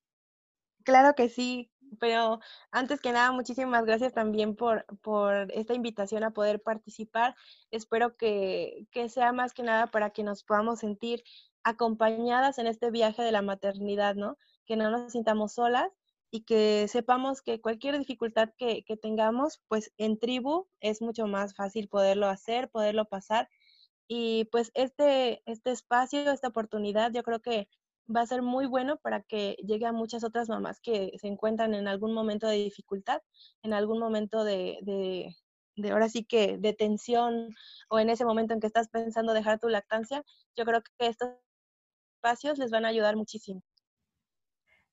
[0.84, 6.30] Claro que sí, pero antes que nada, muchísimas gracias también por, por esta invitación a
[6.30, 7.34] poder participar.
[7.70, 11.22] Espero que, que sea más que nada para que nos podamos sentir
[11.64, 14.38] acompañadas en este viaje de la maternidad, ¿no?
[14.66, 15.90] Que no nos sintamos solas
[16.30, 21.54] y que sepamos que cualquier dificultad que, que, tengamos, pues en tribu es mucho más
[21.54, 23.48] fácil poderlo hacer, poderlo pasar.
[24.08, 27.68] Y pues este, este espacio, esta oportunidad, yo creo que
[28.14, 31.74] va a ser muy bueno para que llegue a muchas otras mamás que se encuentran
[31.74, 33.22] en algún momento de dificultad,
[33.62, 37.54] en algún momento de, de, ahora sí que de tensión
[37.88, 40.24] o en ese momento en que estás pensando dejar tu lactancia.
[40.56, 41.30] Yo creo que estos
[42.16, 43.62] espacios les van a ayudar muchísimo.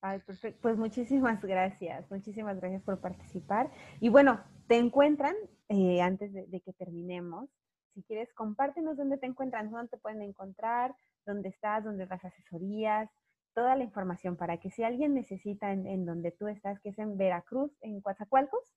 [0.02, 0.60] Ay, perfecto.
[0.62, 3.72] Pues muchísimas gracias, muchísimas gracias por participar.
[4.00, 5.36] Y bueno, te encuentran,
[5.70, 7.50] eh, antes de, que terminemos,
[7.98, 10.96] si quieres, compártenos dónde te encuentran, dónde te pueden encontrar,
[11.26, 13.10] dónde estás, dónde das asesorías,
[13.56, 17.00] toda la información para que si alguien necesita en, en donde tú estás, que es
[17.00, 18.72] en Veracruz, en Coatzacoalcos.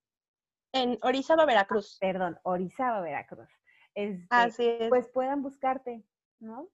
[0.72, 1.98] En Orizaba, Veracruz.
[2.00, 3.50] Perdón, Orizaba, Veracruz.
[3.94, 4.88] Este, Así es.
[4.88, 6.02] Pues puedan buscarte,
[6.38, 6.70] ¿no?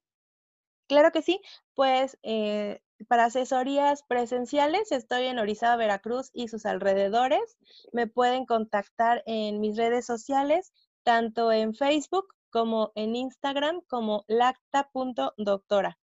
[0.86, 1.42] Claro que sí,
[1.74, 7.58] pues eh, para asesorías presenciales estoy en Orizaba, Veracruz y sus alrededores.
[7.92, 10.72] Me pueden contactar en mis redes sociales,
[11.02, 15.98] tanto en Facebook como en Instagram como lacta.doctora.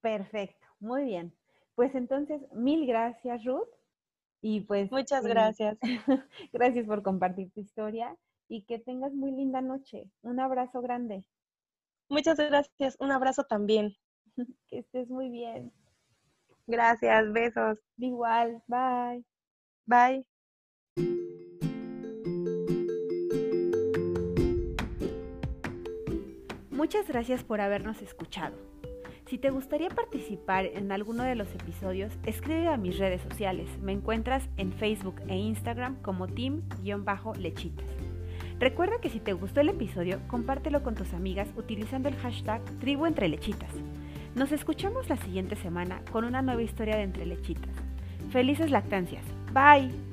[0.00, 1.34] Perfecto, muy bien.
[1.74, 3.68] Pues entonces, mil gracias, Ruth.
[4.40, 4.90] Y pues.
[4.90, 5.78] Muchas gracias.
[6.52, 8.16] gracias por compartir tu historia
[8.48, 10.10] y que tengas muy linda noche.
[10.22, 11.24] Un abrazo grande.
[12.08, 12.96] Muchas gracias.
[12.98, 13.94] Un abrazo también.
[14.68, 15.72] que estés muy bien.
[16.66, 17.32] Gracias.
[17.32, 17.78] Besos.
[17.96, 18.62] Igual.
[18.66, 19.24] Bye.
[19.86, 20.26] Bye.
[26.82, 28.56] Muchas gracias por habernos escuchado.
[29.26, 33.68] Si te gustaría participar en alguno de los episodios, escribe a mis redes sociales.
[33.80, 37.86] Me encuentras en Facebook e Instagram como team-lechitas.
[38.58, 43.06] Recuerda que si te gustó el episodio, compártelo con tus amigas utilizando el hashtag Tribu
[43.06, 43.70] Entre Lechitas.
[44.34, 47.76] Nos escuchamos la siguiente semana con una nueva historia de Entre Lechitas.
[48.32, 49.24] Felices lactancias.
[49.52, 50.11] Bye.